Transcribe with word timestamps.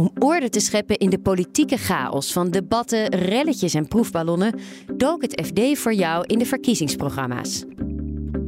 Om 0.00 0.10
orde 0.18 0.48
te 0.48 0.60
scheppen 0.60 0.98
in 0.98 1.10
de 1.10 1.18
politieke 1.18 1.76
chaos 1.76 2.32
van 2.32 2.50
debatten, 2.50 3.14
relletjes 3.14 3.74
en 3.74 3.88
proefballonnen, 3.88 4.54
dook 4.96 5.22
het 5.22 5.42
FD 5.46 5.78
voor 5.78 5.94
jou 5.94 6.24
in 6.26 6.38
de 6.38 6.46
verkiezingsprogramma's. 6.46 7.64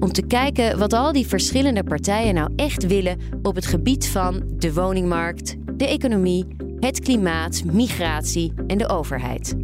Om 0.00 0.12
te 0.12 0.26
kijken 0.26 0.78
wat 0.78 0.92
al 0.92 1.12
die 1.12 1.26
verschillende 1.26 1.84
partijen 1.84 2.34
nou 2.34 2.52
echt 2.56 2.86
willen 2.86 3.18
op 3.42 3.54
het 3.54 3.66
gebied 3.66 4.08
van 4.08 4.42
de 4.56 4.74
woningmarkt, 4.74 5.56
de 5.76 5.86
economie, 5.86 6.46
het 6.78 7.00
klimaat, 7.00 7.64
migratie 7.64 8.52
en 8.66 8.78
de 8.78 8.88
overheid. 8.88 9.54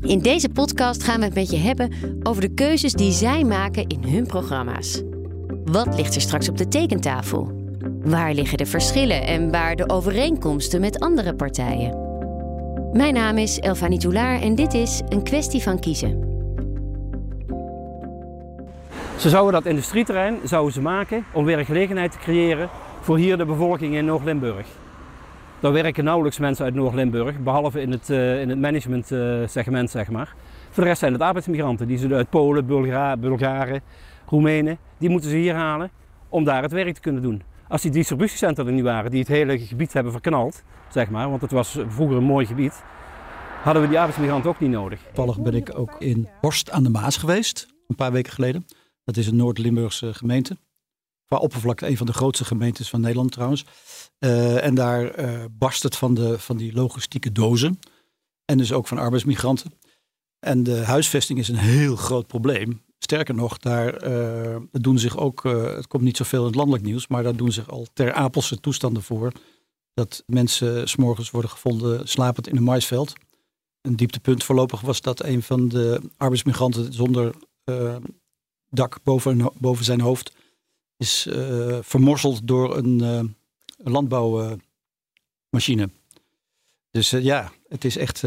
In 0.00 0.18
deze 0.18 0.48
podcast 0.48 1.02
gaan 1.02 1.18
we 1.18 1.24
het 1.24 1.34
met 1.34 1.50
je 1.50 1.56
hebben 1.56 1.92
over 2.22 2.42
de 2.42 2.54
keuzes 2.54 2.92
die 2.92 3.12
zij 3.12 3.44
maken 3.44 3.86
in 3.86 4.02
hun 4.02 4.26
programma's. 4.26 5.02
Wat 5.64 5.96
ligt 5.96 6.14
er 6.14 6.20
straks 6.20 6.48
op 6.48 6.56
de 6.56 6.68
tekentafel? 6.68 7.59
Waar 8.04 8.34
liggen 8.34 8.58
de 8.58 8.66
verschillen 8.66 9.22
en 9.22 9.50
waar 9.50 9.76
de 9.76 9.88
overeenkomsten 9.88 10.80
met 10.80 11.00
andere 11.00 11.34
partijen? 11.34 12.08
Mijn 12.92 13.14
naam 13.14 13.38
is 13.38 13.58
Elfanie 13.58 13.98
Toulaar 13.98 14.40
en 14.40 14.54
dit 14.54 14.74
is 14.74 15.02
een 15.08 15.22
kwestie 15.22 15.62
van 15.62 15.80
kiezen. 15.80 16.28
Ze 19.18 19.28
zouden 19.28 19.52
dat 19.52 19.66
industrieterrein 19.66 20.38
zouden 20.44 20.72
ze 20.72 20.80
maken 20.80 21.24
om 21.32 21.44
werkgelegenheid 21.44 22.12
te 22.12 22.18
creëren 22.18 22.68
voor 23.00 23.16
hier 23.16 23.38
de 23.38 23.44
bevolking 23.44 23.94
in 23.94 24.04
Noord-Limburg. 24.04 24.66
Daar 25.60 25.72
werken 25.72 26.04
nauwelijks 26.04 26.38
mensen 26.38 26.64
uit 26.64 26.74
Noord-Limburg, 26.74 27.38
behalve 27.38 27.80
in 27.80 27.90
het, 27.90 28.08
uh, 28.08 28.40
in 28.40 28.48
het 28.48 28.58
managementsegment, 28.58 29.90
zeg 29.90 30.10
maar. 30.10 30.34
Voor 30.70 30.82
de 30.82 30.88
rest 30.88 31.00
zijn 31.00 31.12
het 31.12 31.22
arbeidsmigranten 31.22 31.86
die 31.86 31.98
ze 31.98 32.14
uit 32.14 32.30
Polen, 32.30 32.66
Bulga 32.66 33.16
Bulgaren, 33.16 33.80
Roemenen, 34.26 34.78
die 34.98 35.08
moeten 35.08 35.30
ze 35.30 35.36
hier 35.36 35.54
halen 35.54 35.90
om 36.28 36.44
daar 36.44 36.62
het 36.62 36.72
werk 36.72 36.94
te 36.94 37.00
kunnen 37.00 37.22
doen. 37.22 37.42
Als 37.70 37.82
die 37.82 37.90
distributiecentra 37.90 38.64
er 38.64 38.72
niet 38.72 38.82
waren, 38.82 39.10
die 39.10 39.20
het 39.20 39.28
hele 39.28 39.58
gebied 39.58 39.92
hebben 39.92 40.12
verknald, 40.12 40.62
zeg 40.88 41.10
maar, 41.10 41.30
want 41.30 41.42
het 41.42 41.50
was 41.50 41.78
vroeger 41.88 42.16
een 42.16 42.24
mooi 42.24 42.46
gebied, 42.46 42.82
hadden 43.62 43.82
we 43.82 43.88
die 43.88 43.98
arbeidsmigranten 43.98 44.50
ook 44.50 44.60
niet 44.60 44.70
nodig. 44.70 45.00
Toevallig 45.12 45.40
ben 45.40 45.54
ik 45.54 45.78
ook 45.78 45.96
in 45.98 46.28
Horst 46.40 46.70
aan 46.70 46.82
de 46.82 46.88
Maas 46.88 47.16
geweest, 47.16 47.66
een 47.86 47.94
paar 47.94 48.12
weken 48.12 48.32
geleden. 48.32 48.66
Dat 49.04 49.16
is 49.16 49.26
een 49.26 49.36
Noord-Limburgse 49.36 50.14
gemeente. 50.14 50.56
Qua 51.24 51.36
oppervlakte 51.36 51.86
een 51.86 51.96
van 51.96 52.06
de 52.06 52.12
grootste 52.12 52.44
gemeentes 52.44 52.88
van 52.90 53.00
Nederland 53.00 53.32
trouwens. 53.32 53.64
Uh, 54.18 54.64
en 54.64 54.74
daar 54.74 55.20
uh, 55.20 55.44
barst 55.50 55.82
het 55.82 55.96
van, 55.96 56.14
de, 56.14 56.38
van 56.38 56.56
die 56.56 56.72
logistieke 56.72 57.32
dozen. 57.32 57.78
En 58.44 58.58
dus 58.58 58.72
ook 58.72 58.86
van 58.86 58.98
arbeidsmigranten. 58.98 59.72
En 60.38 60.62
de 60.62 60.84
huisvesting 60.84 61.38
is 61.38 61.48
een 61.48 61.56
heel 61.56 61.96
groot 61.96 62.26
probleem. 62.26 62.82
Sterker 63.02 63.34
nog, 63.34 63.58
daar 63.58 64.08
uh, 64.08 64.56
doen 64.70 64.98
zich 64.98 65.16
ook, 65.16 65.44
uh, 65.44 65.74
het 65.74 65.86
komt 65.86 66.02
niet 66.02 66.16
zoveel 66.16 66.40
in 66.40 66.46
het 66.46 66.54
landelijk 66.54 66.84
nieuws, 66.84 67.06
maar 67.06 67.22
daar 67.22 67.36
doen 67.36 67.52
zich 67.52 67.70
al 67.70 67.86
ter 67.92 68.12
Apelse 68.12 68.60
toestanden 68.60 69.02
voor. 69.02 69.32
Dat 69.94 70.22
mensen 70.26 70.88
s'morgens 70.88 71.30
worden 71.30 71.50
gevonden 71.50 72.08
slapend 72.08 72.48
in 72.48 72.56
een 72.56 72.62
maisveld. 72.62 73.12
Een 73.80 73.96
dieptepunt 73.96 74.44
voorlopig 74.44 74.80
was 74.80 75.00
dat 75.00 75.24
een 75.24 75.42
van 75.42 75.68
de 75.68 76.00
arbeidsmigranten 76.16 76.92
zonder 76.92 77.34
uh, 77.64 77.96
dak 78.68 78.98
boven, 79.02 79.52
boven 79.58 79.84
zijn 79.84 80.00
hoofd 80.00 80.32
is 80.96 81.28
vermorzeld 81.80 82.46
door 82.46 82.76
een, 82.76 83.00
een 83.00 83.36
landbouwmachine. 83.76 85.90
dus 86.90 87.10
ja, 87.10 87.52
het 87.68 87.84
is 87.84 87.96
echt, 87.96 88.20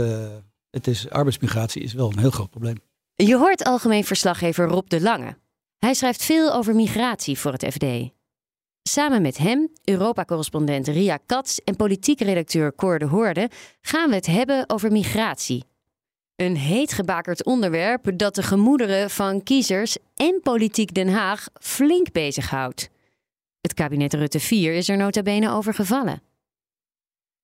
het 0.70 0.88
is, 0.88 1.10
arbeidsmigratie 1.10 1.82
is 1.82 1.94
wel 1.94 2.12
een 2.12 2.20
heel 2.20 2.32
groot 2.32 2.50
probleem. 2.50 2.78
Je 3.16 3.38
hoort 3.38 3.64
algemeen 3.64 4.04
verslaggever 4.04 4.68
Rob 4.68 4.88
de 4.88 5.02
Lange. 5.02 5.38
Hij 5.80 5.94
schrijft 5.94 6.24
veel 6.24 6.54
over 6.54 6.76
migratie 6.76 7.40
voor 7.40 7.52
het 7.52 7.66
FD. 7.74 7.86
Samen 8.84 9.22
met 9.22 9.38
hem, 9.38 9.72
Europa-correspondent 9.84 10.88
Ria 10.88 11.18
Katz 11.26 11.58
en 11.58 11.76
politiek 11.76 12.20
redacteur 12.20 12.76
Cor 12.76 13.00
de 13.00 13.06
Hoorde 13.06 13.50
gaan 13.82 14.10
we 14.10 14.16
het 14.16 14.26
hebben 14.26 14.70
over 14.70 14.92
migratie. 14.92 15.64
Een 16.36 16.56
heet 16.56 16.94
gebakerd 16.94 17.44
onderwerp 17.44 18.18
dat 18.18 18.36
de 18.36 18.44
gemoederen 18.44 19.10
van 19.10 19.44
kiezers 19.44 19.98
en 20.16 20.40
politiek 20.44 20.94
Den 20.94 21.10
Haag 21.10 21.48
flink 21.62 22.12
bezighoudt. 22.12 22.90
Het 23.62 23.74
kabinet 23.74 24.14
Rutte 24.14 24.40
4 24.40 24.74
is 24.74 24.90
er 24.90 24.98
nota 24.98 25.22
bene 25.22 25.52
over 25.52 25.74
gevallen. 25.74 26.22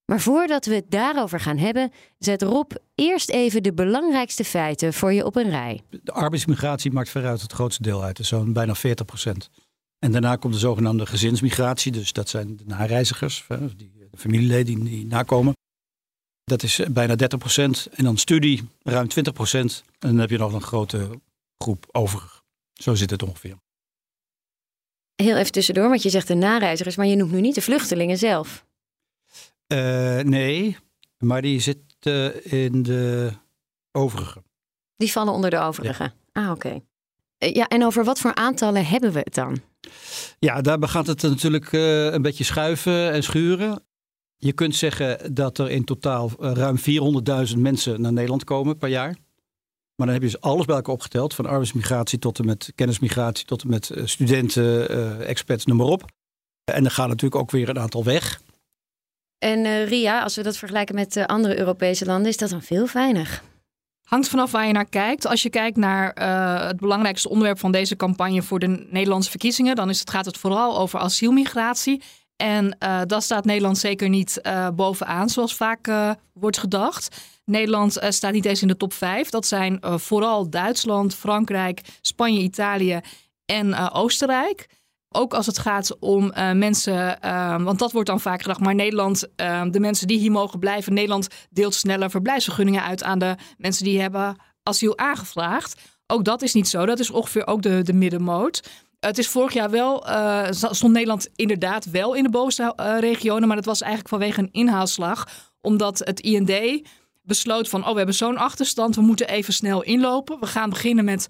Maar 0.10 0.22
voordat 0.22 0.66
we 0.66 0.76
het 0.76 0.92
daarover 0.92 1.40
gaan 1.40 1.58
hebben, 1.58 1.92
zet 2.18 2.42
Rob 2.42 2.72
eerst 2.96 3.30
even 3.30 3.64
de 3.64 3.74
belangrijkste 3.74 4.44
feiten 4.44 4.94
voor 4.94 5.14
je 5.14 5.26
op 5.26 5.36
een 5.36 5.50
rij. 5.50 5.82
De 5.90 6.12
arbeidsmigratie 6.12 6.92
maakt 6.92 7.10
veruit 7.10 7.42
het 7.42 7.52
grootste 7.52 7.82
deel 7.82 8.04
uit, 8.04 8.18
dus 8.18 8.28
zo'n 8.28 8.54
bijna 8.54 8.76
40 8.76 9.06
procent. 9.06 9.50
En 10.00 10.12
daarna 10.12 10.36
komt 10.36 10.54
de 10.54 10.60
zogenaamde 10.60 11.06
gezinsmigratie, 11.06 11.92
dus 11.92 12.14
dat 12.14 12.30
zijn 12.30 12.58
de 12.58 12.64
nareizigers, 12.66 13.46
de 13.48 14.10
familieleden 14.18 14.84
die 14.84 15.06
nakomen. 15.06 15.54
Dat 16.44 16.64
is 16.64 16.82
bijna 16.92 17.16
30 17.16 17.40
procent. 17.40 17.88
En 17.92 18.04
dan 18.04 18.18
studie, 18.18 18.70
ruim 18.84 19.08
20 19.08 19.34
procent. 19.34 19.84
En 20.00 20.10
dan 20.10 20.18
heb 20.18 20.30
je 20.30 20.38
nog 20.38 20.54
een 20.54 20.62
grote 20.62 21.10
groep 21.58 21.86
over. 21.92 22.42
Zo 22.74 22.96
zit 22.96 23.10
het 23.10 23.24
ongeveer. 23.24 23.58
Heel 25.16 25.38
even 25.38 25.52
tussendoor, 25.52 25.90
want 25.90 26.04
je 26.04 26.10
zegt 26.10 26.28
de 26.28 26.36
nareizigers, 26.36 26.96
maar 26.96 27.08
je 27.08 27.16
noemt 27.16 27.32
nu 27.32 27.42
niet 27.42 27.56
de 27.56 27.62
vluchtelingen 27.62 28.18
zelf. 28.18 28.68
Uh, 29.74 30.20
nee, 30.20 30.78
maar 31.18 31.42
die 31.42 31.60
zit 31.60 31.78
in 32.44 32.84
de 32.84 33.32
overige. 33.92 34.44
Die 34.98 35.12
vallen 35.12 35.34
onder 35.34 35.50
de 35.50 35.60
overige. 35.60 36.04
Ja. 36.04 36.14
Ah, 36.32 36.52
oké. 36.52 36.68
Okay. 36.68 36.84
Uh, 37.40 37.54
ja, 37.54 37.68
en 37.68 37.86
over 37.86 38.04
wat 38.04 38.20
voor 38.20 38.36
aantallen 38.36 38.86
hebben 38.86 39.12
we 39.12 39.20
het 39.20 39.34
dan? 39.34 39.62
Ja, 40.40 40.62
daar 40.62 40.88
gaat 40.88 41.08
het 41.08 41.22
natuurlijk 41.22 41.72
een 41.72 42.22
beetje 42.22 42.44
schuiven 42.44 43.12
en 43.12 43.24
schuren. 43.24 43.84
Je 44.38 44.54
kunt 44.54 44.76
zeggen 44.76 45.34
dat 45.34 45.58
er 45.58 45.70
in 45.70 45.84
totaal 45.84 46.32
ruim 46.40 46.78
400.000 47.52 47.58
mensen 47.58 48.02
naar 48.02 48.14
Nederland 48.14 48.44
komen 48.44 48.78
per 48.78 48.90
jaar. 48.90 49.18
Maar 49.96 50.08
dan 50.08 50.16
heb 50.16 50.22
je 50.22 50.32
dus 50.32 50.42
alles 50.42 50.66
bij 50.66 50.76
elkaar 50.76 50.94
opgeteld, 50.94 51.34
van 51.34 51.46
arbeidsmigratie 51.46 52.20
tot 52.20 52.40
en 52.40 52.46
met 52.46 52.72
kennismigratie, 52.76 53.46
tot 53.46 53.62
en 53.62 53.70
met 53.70 53.92
studenten, 54.04 55.26
experts, 55.26 55.66
noem 55.66 55.78
maar 55.78 55.86
op. 55.86 56.06
En 56.64 56.86
er 56.86 56.92
gaat 56.92 57.08
natuurlijk 57.08 57.42
ook 57.42 57.52
weer 57.52 57.70
een 57.70 57.80
aantal 57.80 58.04
weg. 58.04 58.42
En 59.40 59.66
uh, 59.66 59.88
Ria, 59.88 60.24
als 60.24 60.36
we 60.36 60.44
dat 60.44 60.58
vergelijken 60.58 60.96
met 60.96 61.16
uh, 61.16 61.26
andere 61.26 61.58
Europese 61.58 62.06
landen, 62.06 62.28
is 62.28 62.38
dat 62.38 62.50
dan 62.50 62.62
veel 62.62 62.88
weinig? 62.94 63.44
Hangt 64.04 64.28
vanaf 64.28 64.52
waar 64.52 64.68
je 64.68 64.74
naar 64.74 64.90
kijkt. 64.90 65.28
Als 65.28 65.44
je 65.44 65.50
kijkt 65.50 65.78
naar 65.78 66.18
uh, 66.20 66.68
het 66.68 66.78
belangrijkste 66.78 67.30
onderwerp 67.30 67.60
van 67.60 67.72
deze 67.72 67.96
campagne 67.96 68.42
voor 68.42 68.60
de 68.60 68.88
Nederlandse 68.90 69.30
verkiezingen, 69.30 69.76
dan 69.76 69.90
is 69.90 70.00
het, 70.00 70.10
gaat 70.10 70.26
het 70.26 70.38
vooral 70.38 70.78
over 70.78 71.00
asielmigratie. 71.00 72.02
En 72.36 72.78
dat 73.08 73.24
staat 73.24 73.46
Nederland 73.46 73.78
zeker 73.78 74.10
niet 74.10 74.42
bovenaan, 74.76 75.30
zoals 75.30 75.56
vaak 75.56 75.92
wordt 76.34 76.58
gedacht. 76.58 77.18
Nederland 77.46 77.98
staat 78.10 78.34
niet 78.34 78.46
eens 78.46 78.62
in 78.62 78.68
de 78.68 78.78
top 78.78 78.94
5. 78.94 79.30
Dat 79.30 79.46
zijn 79.46 79.80
vooral 79.82 80.50
Duitsland, 80.50 81.16
Frankrijk, 81.16 81.82
Spanje, 82.02 82.40
Italië 82.42 83.00
en 83.46 83.92
Oostenrijk. 83.92 84.68
Ook 85.12 85.34
als 85.34 85.46
het 85.46 85.60
gaat 85.60 86.00
om 86.00 86.24
uh, 86.38 86.52
mensen, 86.52 87.18
uh, 87.26 87.64
want 87.64 87.80
dat 87.80 87.92
wordt 87.92 88.08
dan 88.08 88.20
vaak 88.20 88.42
gedacht, 88.42 88.60
maar 88.60 88.76
Nederland, 88.76 89.28
uh, 89.36 89.64
de 89.72 89.80
mensen 89.80 90.08
die 90.08 90.20
hier 90.20 90.32
mogen 90.32 90.60
blijven, 90.60 90.94
Nederland 90.94 91.28
deelt 91.50 91.74
sneller 91.74 92.10
verblijfsvergunningen 92.10 92.84
uit 92.84 93.04
aan 93.04 93.20
de 93.20 93.36
mensen 93.58 93.84
die 93.84 94.02
hebben 94.02 94.36
asiel 94.64 94.98
aangevraagd. 94.98 95.82
Ook 96.08 96.26
dat 96.26 96.42
is 96.42 96.54
niet 96.54 96.68
zo, 96.68 96.86
dat 96.86 97.00
is 97.00 97.12
ongeveer 97.12 97.48
ook 97.48 97.62
de, 97.62 97.82
de 97.82 97.94
middenmoot. 97.94 98.70
Het 99.00 99.18
is 99.18 99.28
vorig 99.28 99.54
jaar 99.54 99.70
wel, 99.70 100.06
stond 100.52 100.94
Nederland 100.94 101.30
inderdaad 101.36 101.86
wel 101.86 102.14
in 102.14 102.24
de 102.24 102.30
bovenste 102.30 102.74
regionen, 103.00 103.48
maar 103.48 103.58
dat 103.58 103.66
was 103.66 103.82
eigenlijk 103.82 104.10
vanwege 104.10 104.40
een 104.40 104.52
inhaalslag, 104.52 105.28
omdat 105.62 106.00
het 106.00 106.20
IND 106.20 106.82
besloot 107.22 107.70
van, 107.70 107.86
oh 107.86 107.92
we 107.92 107.98
hebben 107.98 108.16
zo'n 108.16 108.38
achterstand, 108.38 108.96
we 108.96 109.02
moeten 109.02 109.28
even 109.28 109.54
snel 109.54 109.84
inlopen. 109.84 110.40
We 110.40 110.46
gaan 110.46 110.70
beginnen 110.70 111.06
met 111.06 111.28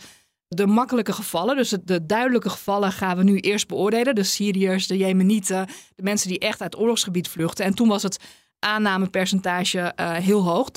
de 0.50 0.68
makkelijke 0.68 1.14
gevallen, 1.14 1.56
dus 1.56 1.70
de 1.84 2.06
duidelijke 2.06 2.50
gevallen, 2.50 2.92
gaan 2.92 3.18
we 3.18 3.24
nu 3.24 3.38
eerst 3.40 3.68
beoordelen. 3.68 4.16
De 4.16 4.24
Syriërs, 4.24 4.88
de 4.88 4.98
Jemenieten, 4.98 5.68
de 5.96 6.04
mensen 6.04 6.30
die 6.30 6.40
echt 6.40 6.62
uit 6.62 6.78
oorlogsgebied 6.78 7.28
vluchten. 7.28 7.66
En 7.66 7.74
toen 7.74 7.88
was 7.88 8.04
het 8.04 8.20
aannamepercentage 8.60 9.94
uh, 9.96 10.12
heel 10.14 10.44
hoog, 10.44 10.70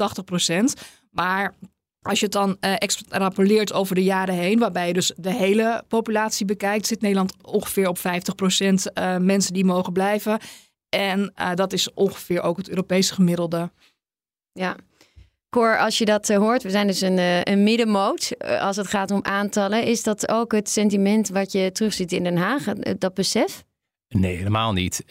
80%. 0.52 0.82
Maar 1.10 1.54
als 2.00 2.18
je 2.18 2.24
het 2.24 2.34
dan 2.34 2.56
uh, 2.60 2.74
extrapoleert 2.78 3.72
over 3.72 3.94
de 3.94 4.04
jaren 4.04 4.34
heen, 4.34 4.58
waarbij 4.58 4.86
je 4.86 4.92
dus 4.92 5.12
de 5.16 5.32
hele 5.32 5.84
populatie 5.88 6.46
bekijkt, 6.46 6.86
zit 6.86 7.00
Nederland 7.00 7.34
ongeveer 7.42 7.88
op 7.88 7.98
50% 7.98 8.00
uh, 8.02 9.16
mensen 9.16 9.52
die 9.52 9.64
mogen 9.64 9.92
blijven. 9.92 10.40
En 10.88 11.32
dat 11.54 11.72
is 11.72 11.94
ongeveer 11.94 12.42
ook 12.42 12.56
het 12.56 12.68
Europese 12.68 13.14
gemiddelde. 13.14 13.70
Ja. 14.52 14.76
Cor, 15.52 15.78
als 15.78 15.98
je 15.98 16.04
dat 16.04 16.28
hoort, 16.28 16.62
we 16.62 16.70
zijn 16.70 16.86
dus 16.86 17.00
een, 17.00 17.48
een 17.48 17.62
middenmoot 17.62 18.32
als 18.60 18.76
het 18.76 18.86
gaat 18.86 19.10
om 19.10 19.20
aantallen. 19.22 19.84
Is 19.84 20.02
dat 20.02 20.28
ook 20.28 20.52
het 20.52 20.68
sentiment 20.68 21.28
wat 21.28 21.52
je 21.52 21.72
terugziet 21.72 22.12
in 22.12 22.24
Den 22.24 22.36
Haag, 22.36 22.64
dat 22.98 23.14
besef? 23.14 23.64
Nee, 24.08 24.36
helemaal 24.36 24.72
niet. 24.72 25.04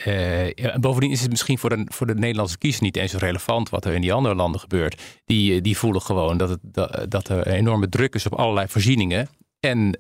Bovendien 0.80 1.12
is 1.12 1.22
het 1.22 1.30
misschien 1.30 1.58
voor 1.58 1.70
de, 1.70 1.86
voor 1.86 2.08
de 2.08 2.16
Nederlandse 2.16 2.58
kiezer 2.58 2.84
niet 2.84 2.98
eens 2.98 3.12
zo 3.12 3.18
relevant 3.18 3.70
wat 3.70 3.86
er 3.86 3.94
in 3.94 4.02
die 4.02 4.14
andere 4.14 4.36
landen 4.36 4.62
gebeurt. 4.62 5.02
Die, 5.26 5.56
eh, 5.56 5.62
die 5.62 5.78
voelen 5.78 6.02
gewoon 6.02 6.38
dat, 6.38 6.50
het, 6.50 7.12
dat, 7.12 7.30
er 7.30 7.48
enorme 7.48 7.90
druk 7.90 8.16
is 8.16 8.26
op 8.26 8.34
allerlei 8.34 8.68
voorzieningen. 8.68 9.30
En 9.60 9.98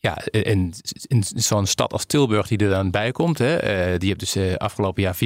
ja, 0.00 0.18
in, 0.30 0.72
in 1.06 1.22
zo'n 1.22 1.66
stad 1.66 1.92
als 1.92 2.04
Tilburg 2.04 2.48
die 2.48 2.58
er 2.58 2.68
dan 2.68 2.90
bij 2.90 3.12
komt, 3.12 3.38
hè, 3.38 3.98
die 3.98 4.08
heeft 4.08 4.34
dus 4.34 4.58
afgelopen 4.58 5.02
jaar 5.02 5.16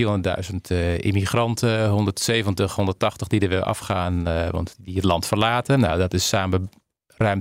400.000 0.50 0.56
immigranten, 0.96 1.88
170, 1.88 2.74
180 2.74 3.28
die 3.28 3.40
er 3.40 3.48
weer 3.48 3.62
afgaan, 3.62 4.24
want 4.50 4.76
die 4.78 4.94
het 4.94 5.04
land 5.04 5.26
verlaten. 5.26 5.80
Nou, 5.80 5.98
dat 5.98 6.14
is 6.14 6.28
samen 6.28 6.70
ruim 7.06 7.40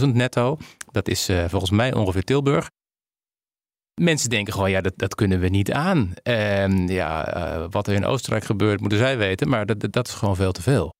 200.000 0.00 0.06
netto. 0.06 0.58
Dat 0.90 1.08
is 1.08 1.28
volgens 1.46 1.70
mij 1.70 1.94
ongeveer 1.94 2.24
Tilburg. 2.24 2.70
Mensen 4.00 4.30
denken 4.30 4.52
gewoon, 4.52 4.70
ja, 4.70 4.80
dat, 4.80 4.92
dat 4.96 5.14
kunnen 5.14 5.40
we 5.40 5.48
niet 5.48 5.72
aan. 5.72 6.12
En 6.22 6.88
ja, 6.88 7.68
wat 7.70 7.86
er 7.86 7.94
in 7.94 8.04
Oostenrijk 8.04 8.44
gebeurt, 8.44 8.80
moeten 8.80 8.98
zij 8.98 9.18
weten, 9.18 9.48
maar 9.48 9.66
dat, 9.66 9.92
dat 9.92 10.08
is 10.08 10.14
gewoon 10.14 10.36
veel 10.36 10.52
te 10.52 10.62
veel. 10.62 10.94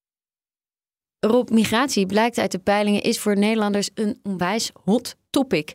Rob, 1.19 1.51
migratie 1.51 2.07
blijkt 2.07 2.39
uit 2.39 2.53
de 2.53 2.59
peilingen 2.59 3.03
is 3.03 3.21
voor 3.21 3.37
Nederlanders 3.37 3.91
een 3.95 4.19
onwijs 4.23 4.71
hot 4.85 5.17
topic. 5.33 5.75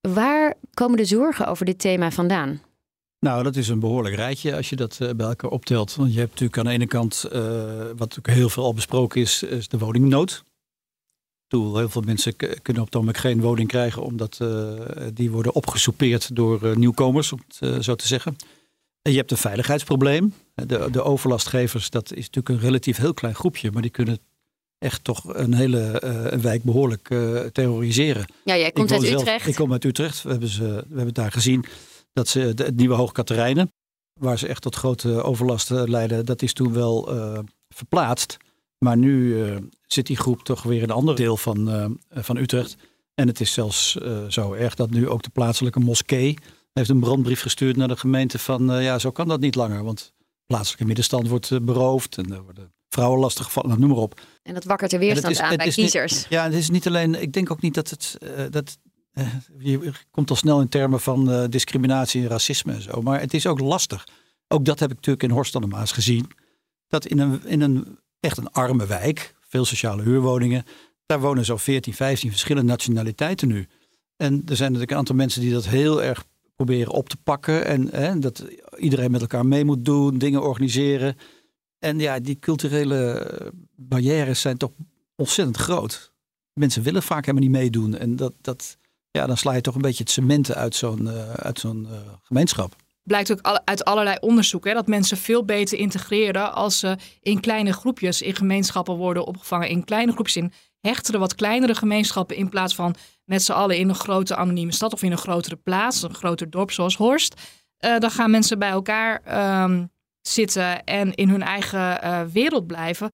Waar 0.00 0.54
komen 0.74 0.96
de 0.96 1.04
zorgen 1.04 1.46
over 1.46 1.64
dit 1.64 1.78
thema 1.78 2.10
vandaan? 2.10 2.60
Nou, 3.18 3.42
dat 3.42 3.56
is 3.56 3.68
een 3.68 3.80
behoorlijk 3.80 4.14
rijtje 4.14 4.56
als 4.56 4.68
je 4.68 4.76
dat 4.76 4.98
uh, 5.02 5.10
bij 5.10 5.26
elkaar 5.26 5.50
optelt. 5.50 5.94
Want 5.94 6.12
je 6.12 6.18
hebt 6.18 6.30
natuurlijk 6.30 6.58
aan 6.58 6.64
de 6.64 6.70
ene 6.70 6.86
kant, 6.86 7.24
uh, 7.32 7.90
wat 7.96 8.18
ook 8.18 8.26
heel 8.26 8.48
veel 8.48 8.64
al 8.64 8.74
besproken 8.74 9.20
is, 9.20 9.42
is 9.42 9.68
de 9.68 9.78
woningnood 9.78 10.44
heel 11.62 11.88
veel 11.88 12.02
mensen 12.02 12.36
kunnen 12.36 12.82
op 12.82 12.88
het 12.88 12.94
moment 12.94 13.18
geen 13.18 13.40
woning 13.40 13.68
krijgen 13.68 14.02
omdat 14.02 14.38
uh, 14.42 14.72
die 15.12 15.30
worden 15.30 15.54
opgesoupeerd 15.54 16.36
door 16.36 16.78
nieuwkomers, 16.78 17.32
om 17.32 17.40
het 17.48 17.84
zo 17.84 17.94
te 17.94 18.06
zeggen. 18.06 18.36
En 19.02 19.12
je 19.12 19.18
hebt 19.18 19.30
een 19.30 19.36
veiligheidsprobleem. 19.36 20.34
De, 20.54 20.88
de 20.90 21.02
overlastgevers, 21.02 21.90
dat 21.90 22.12
is 22.12 22.30
natuurlijk 22.30 22.48
een 22.48 22.68
relatief 22.68 22.96
heel 22.96 23.14
klein 23.14 23.34
groepje, 23.34 23.70
maar 23.70 23.82
die 23.82 23.90
kunnen 23.90 24.18
echt 24.84 25.04
toch 25.04 25.34
een 25.34 25.54
hele 25.54 26.04
een 26.32 26.40
wijk 26.40 26.62
behoorlijk 26.62 27.08
terroriseren. 27.52 28.24
Ja, 28.44 28.56
jij 28.56 28.72
komt 28.72 28.92
uit 28.92 29.02
Utrecht. 29.02 29.26
Zelf, 29.26 29.46
ik 29.46 29.54
kom 29.54 29.72
uit 29.72 29.84
Utrecht. 29.84 30.22
We 30.22 30.30
hebben, 30.30 30.48
ze, 30.48 30.64
we 30.64 30.74
hebben 30.86 31.06
het 31.06 31.14
daar 31.14 31.32
gezien 31.32 31.64
dat 32.12 32.28
ze 32.28 32.54
de, 32.54 32.64
het 32.64 32.76
nieuwe 32.76 32.94
Hoog 32.94 33.12
Katerijnen, 33.12 33.72
waar 34.20 34.38
ze 34.38 34.46
echt 34.46 34.62
tot 34.62 34.74
grote 34.74 35.22
overlast 35.22 35.70
leiden, 35.70 36.26
dat 36.26 36.42
is 36.42 36.52
toen 36.52 36.72
wel 36.72 37.08
verplaatst. 37.68 38.36
Maar 38.78 38.96
nu 38.96 39.34
uh, 39.34 39.56
zit 39.86 40.06
die 40.06 40.16
groep 40.16 40.42
toch 40.42 40.62
weer 40.62 40.76
in 40.76 40.82
een 40.82 40.90
ander 40.90 41.16
deel 41.16 41.36
van, 41.36 41.68
uh, 41.68 41.86
van 42.10 42.36
Utrecht. 42.36 42.76
En 43.14 43.26
het 43.26 43.40
is 43.40 43.52
zelfs 43.52 43.96
zo 44.28 44.52
erg 44.52 44.74
dat 44.74 44.90
nu 44.90 45.08
ook 45.08 45.22
de 45.22 45.30
plaatselijke 45.30 45.80
moskee 45.80 46.38
heeft 46.72 46.88
een 46.88 47.00
brandbrief 47.00 47.40
gestuurd 47.40 47.76
naar 47.76 47.88
de 47.88 47.96
gemeente 47.96 48.38
van 48.38 48.82
ja, 48.82 48.98
zo 48.98 49.10
kan 49.10 49.28
dat 49.28 49.40
niet 49.40 49.54
langer. 49.54 49.84
Want 49.84 50.12
plaatselijke 50.46 50.86
middenstand 50.86 51.28
wordt 51.28 51.64
beroofd 51.64 52.18
en 52.18 52.32
er 52.32 52.42
worden 52.42 52.72
vrouwen 52.94 53.20
lastig 53.20 53.44
gevallen, 53.44 53.68
nou, 53.68 53.80
noem 53.80 53.90
maar 53.90 53.98
op. 53.98 54.20
En 54.42 54.54
dat 54.54 54.64
wakkert 54.64 54.92
er 54.92 54.98
weerstand 54.98 55.40
aan 55.40 55.56
bij 55.56 55.68
kiezers. 55.68 56.12
Niet, 56.12 56.26
ja, 56.28 56.44
het 56.44 56.54
is 56.54 56.70
niet 56.70 56.86
alleen, 56.86 57.22
ik 57.22 57.32
denk 57.32 57.50
ook 57.50 57.60
niet 57.60 57.74
dat 57.74 57.90
het, 57.90 58.18
dat, 58.50 58.78
je 59.58 59.92
komt 60.10 60.30
al 60.30 60.36
snel 60.36 60.60
in 60.60 60.68
termen 60.68 61.00
van 61.00 61.46
discriminatie 61.50 62.22
en 62.22 62.28
racisme 62.28 62.72
en 62.72 62.82
zo. 62.82 63.02
Maar 63.02 63.20
het 63.20 63.34
is 63.34 63.46
ook 63.46 63.58
lastig. 63.58 64.06
Ook 64.48 64.64
dat 64.64 64.80
heb 64.80 64.90
ik 64.90 64.96
natuurlijk 64.96 65.24
in 65.24 65.30
Horst 65.30 65.54
aan 65.54 65.62
de 65.62 65.68
Maas 65.68 65.92
gezien. 65.92 66.30
Dat 66.88 67.06
in 67.06 67.18
een, 67.18 67.46
in 67.46 67.60
een 67.60 67.98
echt 68.20 68.36
een 68.36 68.50
arme 68.50 68.86
wijk. 68.86 69.34
Veel 69.48 69.64
sociale 69.64 70.02
huurwoningen. 70.02 70.64
Daar 71.06 71.20
wonen 71.20 71.44
zo'n 71.44 71.58
14, 71.58 71.94
15 71.94 72.30
verschillende 72.30 72.70
nationaliteiten 72.70 73.48
nu. 73.48 73.66
En 74.16 74.32
er 74.46 74.56
zijn 74.56 74.68
natuurlijk 74.68 74.90
een 74.90 74.96
aantal 74.96 75.14
mensen 75.14 75.40
die 75.40 75.52
dat 75.52 75.66
heel 75.66 76.02
erg 76.02 76.24
proberen 76.54 76.92
op 76.92 77.08
te 77.08 77.16
pakken. 77.16 77.64
En 77.64 77.88
hè, 77.90 78.18
dat 78.18 78.44
iedereen 78.76 79.10
met 79.10 79.20
elkaar 79.20 79.46
mee 79.46 79.64
moet 79.64 79.84
doen, 79.84 80.18
dingen 80.18 80.42
organiseren. 80.42 81.16
En 81.84 81.98
ja, 81.98 82.18
die 82.20 82.38
culturele 82.38 83.52
barrières 83.76 84.40
zijn 84.40 84.56
toch 84.56 84.70
ontzettend 85.16 85.56
groot. 85.56 86.12
Mensen 86.52 86.82
willen 86.82 87.02
vaak 87.02 87.26
helemaal 87.26 87.48
niet 87.48 87.58
meedoen. 87.58 87.98
En 87.98 88.16
dat, 88.16 88.32
dat, 88.40 88.76
ja, 89.10 89.26
dan 89.26 89.36
sla 89.36 89.52
je 89.52 89.60
toch 89.60 89.74
een 89.74 89.80
beetje 89.80 90.02
het 90.02 90.12
cementen 90.12 90.54
uit 90.54 90.74
zo'n 90.74 91.10
zo'n 91.52 91.86
uh, 91.90 91.98
gemeenschap 92.22 92.76
blijkt 93.04 93.32
ook 93.32 93.60
uit 93.64 93.84
allerlei 93.84 94.16
onderzoeken 94.20 94.74
dat 94.74 94.86
mensen 94.86 95.16
veel 95.16 95.44
beter 95.44 95.78
integreren 95.78 96.54
als 96.54 96.78
ze 96.78 96.96
in 97.20 97.40
kleine 97.40 97.72
groepjes 97.72 98.22
in 98.22 98.34
gemeenschappen 98.34 98.96
worden 98.96 99.26
opgevangen. 99.26 99.68
In 99.68 99.84
kleine 99.84 100.12
groepjes, 100.12 100.36
in 100.36 100.52
hechtere, 100.80 101.18
wat 101.18 101.34
kleinere 101.34 101.74
gemeenschappen 101.74 102.36
in 102.36 102.48
plaats 102.48 102.74
van 102.74 102.94
met 103.24 103.42
z'n 103.42 103.52
allen 103.52 103.78
in 103.78 103.88
een 103.88 103.94
grote 103.94 104.36
anonieme 104.36 104.72
stad 104.72 104.92
of 104.92 105.02
in 105.02 105.12
een 105.12 105.18
grotere 105.18 105.56
plaats, 105.56 106.02
een 106.02 106.14
groter 106.14 106.50
dorp 106.50 106.70
zoals 106.70 106.96
Horst. 106.96 107.40
Uh, 107.80 107.98
dan 107.98 108.10
gaan 108.10 108.30
mensen 108.30 108.58
bij 108.58 108.70
elkaar 108.70 109.22
um, 109.64 109.90
zitten 110.28 110.84
en 110.84 111.14
in 111.14 111.28
hun 111.28 111.42
eigen 111.42 112.04
uh, 112.04 112.20
wereld 112.32 112.66
blijven. 112.66 113.08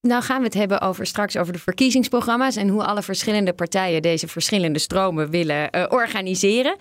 Nou 0.00 0.22
gaan 0.22 0.38
we 0.38 0.44
het 0.44 0.54
hebben 0.54 0.80
over 0.80 1.06
straks 1.06 1.36
over 1.36 1.52
de 1.52 1.58
verkiezingsprogramma's 1.58 2.56
en 2.56 2.68
hoe 2.68 2.84
alle 2.84 3.02
verschillende 3.02 3.52
partijen 3.52 4.02
deze 4.02 4.28
verschillende 4.28 4.78
stromen 4.78 5.30
willen 5.30 5.76
uh, 5.76 5.84
organiseren. 5.88 6.76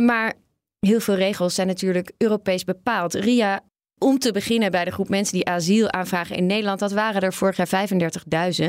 maar 0.00 0.34
heel 0.80 1.00
veel 1.00 1.14
regels 1.14 1.54
zijn 1.54 1.66
natuurlijk 1.66 2.12
Europees 2.18 2.64
bepaald. 2.64 3.14
Ria, 3.14 3.60
om 3.98 4.18
te 4.18 4.32
beginnen 4.32 4.70
bij 4.70 4.84
de 4.84 4.90
groep 4.90 5.08
mensen 5.08 5.34
die 5.34 5.46
asiel 5.46 5.90
aanvragen 5.90 6.36
in 6.36 6.46
Nederland, 6.46 6.78
dat 6.78 6.92
waren 6.92 7.22
er 7.22 7.32
vorig 7.32 7.56
jaar 7.56 7.88
35.000. 7.88 8.66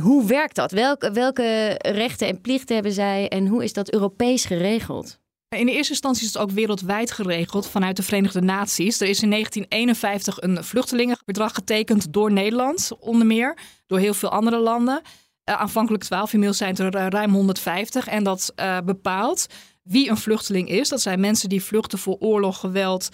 Hoe 0.00 0.26
werkt 0.26 0.56
dat? 0.56 0.70
Welke, 0.70 1.12
welke 1.12 1.74
rechten 1.78 2.28
en 2.28 2.40
plichten 2.40 2.74
hebben 2.74 2.92
zij 2.92 3.28
en 3.28 3.46
hoe 3.46 3.64
is 3.64 3.72
dat 3.72 3.92
Europees 3.92 4.44
geregeld? 4.44 5.18
In 5.56 5.66
de 5.66 5.72
eerste 5.72 5.92
instantie 5.92 6.26
is 6.26 6.32
het 6.32 6.42
ook 6.42 6.50
wereldwijd 6.50 7.12
geregeld 7.12 7.66
vanuit 7.66 7.96
de 7.96 8.02
Verenigde 8.02 8.40
Naties. 8.40 9.00
Er 9.00 9.08
is 9.08 9.22
in 9.22 9.30
1951 9.30 10.40
een 10.40 10.64
vluchtelingenverdrag 10.64 11.54
getekend 11.54 12.12
door 12.12 12.32
Nederland, 12.32 12.90
onder 12.98 13.26
meer, 13.26 13.58
door 13.86 13.98
heel 13.98 14.14
veel 14.14 14.28
andere 14.28 14.58
landen. 14.58 15.02
Uh, 15.04 15.54
aanvankelijk 15.54 16.04
12, 16.04 16.32
inmiddels 16.32 16.58
zijn 16.58 16.76
er 16.76 16.96
uh, 16.96 17.06
ruim 17.08 17.32
150. 17.32 18.06
En 18.06 18.24
dat 18.24 18.52
uh, 18.56 18.78
bepaalt 18.84 19.46
wie 19.82 20.10
een 20.10 20.16
vluchteling 20.16 20.68
is. 20.68 20.88
Dat 20.88 21.00
zijn 21.00 21.20
mensen 21.20 21.48
die 21.48 21.62
vluchten 21.62 21.98
voor 21.98 22.16
oorlog, 22.18 22.60
geweld, 22.60 23.08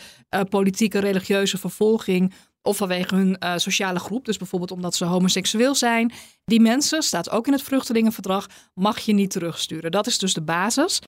politieke, 0.49 0.99
religieuze 0.99 1.59
vervolging 1.59 2.33
of 2.63 2.77
vanwege 2.77 3.15
hun 3.15 3.61
sociale 3.61 3.99
groep, 3.99 4.25
dus 4.25 4.37
bijvoorbeeld 4.37 4.71
omdat 4.71 4.95
ze 4.95 5.05
homoseksueel 5.05 5.75
zijn. 5.75 6.13
Die 6.45 6.61
mensen, 6.61 7.03
staat 7.03 7.31
ook 7.31 7.47
in 7.47 7.53
het 7.53 7.63
vluchtelingenverdrag, 7.63 8.47
mag 8.75 8.99
je 8.99 9.13
niet 9.13 9.31
terugsturen. 9.31 9.91
Dat 9.91 10.07
is 10.07 10.19
dus 10.19 10.35
de 10.35 10.43
basis. 10.43 11.01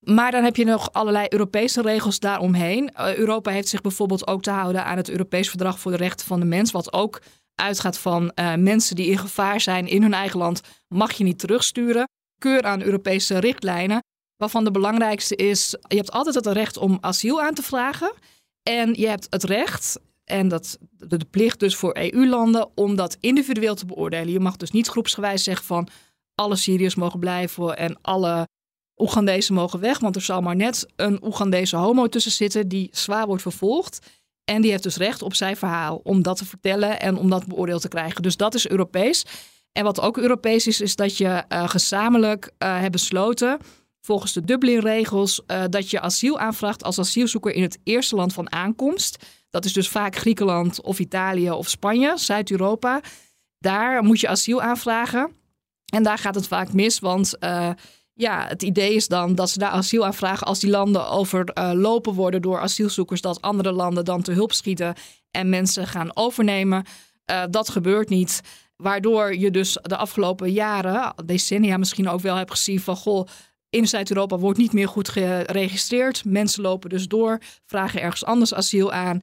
Maar 0.00 0.30
dan 0.30 0.44
heb 0.44 0.56
je 0.56 0.64
nog 0.64 0.92
allerlei 0.92 1.26
Europese 1.28 1.82
regels 1.82 2.18
daaromheen. 2.18 2.90
Uh, 2.96 3.16
Europa 3.16 3.50
heeft 3.50 3.68
zich 3.68 3.80
bijvoorbeeld 3.80 4.26
ook 4.26 4.42
te 4.42 4.50
houden 4.50 4.84
aan 4.84 4.96
het 4.96 5.10
Europees 5.10 5.48
Verdrag 5.48 5.78
voor 5.80 5.90
de 5.90 5.96
Rechten 5.96 6.26
van 6.26 6.40
de 6.40 6.46
Mens, 6.46 6.70
wat 6.70 6.92
ook 6.92 7.22
uitgaat 7.54 7.98
van 7.98 8.32
uh, 8.34 8.54
mensen 8.54 8.96
die 8.96 9.06
in 9.06 9.18
gevaar 9.18 9.60
zijn 9.60 9.86
in 9.86 10.02
hun 10.02 10.14
eigen 10.14 10.38
land, 10.38 10.60
mag 10.88 11.12
je 11.12 11.24
niet 11.24 11.38
terugsturen. 11.38 12.08
Keur 12.38 12.62
aan 12.62 12.82
Europese 12.82 13.38
richtlijnen 13.38 14.02
waarvan 14.36 14.64
de 14.64 14.70
belangrijkste 14.70 15.36
is: 15.36 15.76
je 15.88 15.96
hebt 15.96 16.10
altijd 16.10 16.34
het 16.34 16.46
recht 16.46 16.76
om 16.76 16.98
asiel 17.00 17.42
aan 17.42 17.54
te 17.54 17.62
vragen. 17.62 18.12
En 18.62 18.94
je 18.94 19.08
hebt 19.08 19.26
het 19.30 19.44
recht, 19.44 20.00
en 20.24 20.48
dat, 20.48 20.78
de 20.90 21.24
plicht 21.30 21.60
dus 21.60 21.76
voor 21.76 21.96
EU-landen, 21.96 22.68
om 22.74 22.96
dat 22.96 23.16
individueel 23.20 23.74
te 23.74 23.86
beoordelen. 23.86 24.32
Je 24.32 24.40
mag 24.40 24.56
dus 24.56 24.70
niet 24.70 24.88
groepsgewijs 24.88 25.42
zeggen 25.42 25.66
van 25.66 25.88
alle 26.34 26.56
Syriërs 26.56 26.94
mogen 26.94 27.18
blijven 27.18 27.76
en 27.76 27.98
alle 28.02 28.48
Oegandezen 28.98 29.54
mogen 29.54 29.80
weg. 29.80 29.98
Want 29.98 30.16
er 30.16 30.22
zal 30.22 30.40
maar 30.40 30.56
net 30.56 30.86
een 30.96 31.24
Oegandese 31.24 31.76
homo 31.76 32.06
tussen 32.06 32.32
zitten 32.32 32.68
die 32.68 32.88
zwaar 32.92 33.26
wordt 33.26 33.42
vervolgd. 33.42 33.98
En 34.44 34.62
die 34.62 34.70
heeft 34.70 34.82
dus 34.82 34.96
recht 34.96 35.22
op 35.22 35.34
zijn 35.34 35.56
verhaal 35.56 36.00
om 36.02 36.22
dat 36.22 36.36
te 36.36 36.44
vertellen 36.44 37.00
en 37.00 37.16
om 37.16 37.30
dat 37.30 37.46
beoordeeld 37.46 37.80
te 37.80 37.88
krijgen. 37.88 38.22
Dus 38.22 38.36
dat 38.36 38.54
is 38.54 38.68
Europees. 38.68 39.24
En 39.72 39.84
wat 39.84 40.00
ook 40.00 40.18
Europees 40.18 40.66
is, 40.66 40.80
is 40.80 40.96
dat 40.96 41.16
je 41.16 41.44
uh, 41.48 41.68
gezamenlijk 41.68 42.50
uh, 42.58 42.78
hebt 42.78 42.92
besloten 42.92 43.58
volgens 44.00 44.32
de 44.32 44.44
Dublin-regels 44.44 45.42
uh, 45.46 45.64
dat 45.68 45.90
je 45.90 46.00
asiel 46.00 46.38
aanvraagt 46.38 46.84
als 46.84 46.98
asielzoeker 46.98 47.52
in 47.52 47.62
het 47.62 47.78
eerste 47.84 48.16
land 48.16 48.32
van 48.32 48.52
aankomst. 48.52 49.24
Dat 49.50 49.64
is 49.64 49.72
dus 49.72 49.88
vaak 49.88 50.16
Griekenland 50.16 50.82
of 50.82 50.98
Italië 50.98 51.50
of 51.50 51.68
Spanje, 51.68 52.12
Zuid-Europa. 52.16 53.00
Daar 53.58 54.02
moet 54.02 54.20
je 54.20 54.28
asiel 54.28 54.62
aanvragen. 54.62 55.32
En 55.84 56.02
daar 56.02 56.18
gaat 56.18 56.34
het 56.34 56.46
vaak 56.46 56.72
mis, 56.72 56.98
want 56.98 57.38
ja, 58.18 58.46
het 58.48 58.62
idee 58.62 58.94
is 58.94 59.08
dan 59.08 59.34
dat 59.34 59.50
ze 59.50 59.58
daar 59.58 59.70
asiel 59.70 60.06
aanvragen 60.06 60.46
als 60.46 60.60
die 60.60 60.70
landen 60.70 61.08
overlopen 61.08 62.14
worden 62.14 62.42
door 62.42 62.60
asielzoekers, 62.60 63.20
dat 63.20 63.42
andere 63.42 63.72
landen 63.72 64.04
dan 64.04 64.22
te 64.22 64.32
hulp 64.32 64.52
schieten 64.52 64.94
en 65.30 65.48
mensen 65.48 65.86
gaan 65.86 66.16
overnemen. 66.16 66.84
Uh, 67.30 67.42
dat 67.50 67.68
gebeurt 67.68 68.08
niet. 68.08 68.40
Waardoor 68.76 69.36
je 69.36 69.50
dus 69.50 69.78
de 69.82 69.96
afgelopen 69.96 70.52
jaren, 70.52 71.14
decennia 71.24 71.76
misschien 71.76 72.08
ook 72.08 72.20
wel 72.20 72.36
hebt 72.36 72.50
gezien 72.50 72.80
van 72.80 72.96
goh, 72.96 73.28
in 73.70 73.88
Zuid-Europa 73.88 74.38
wordt 74.38 74.58
niet 74.58 74.72
meer 74.72 74.88
goed 74.88 75.08
geregistreerd. 75.08 76.24
Mensen 76.24 76.62
lopen 76.62 76.90
dus 76.90 77.08
door, 77.08 77.38
vragen 77.66 78.00
ergens 78.00 78.24
anders 78.24 78.54
asiel 78.54 78.92
aan. 78.92 79.18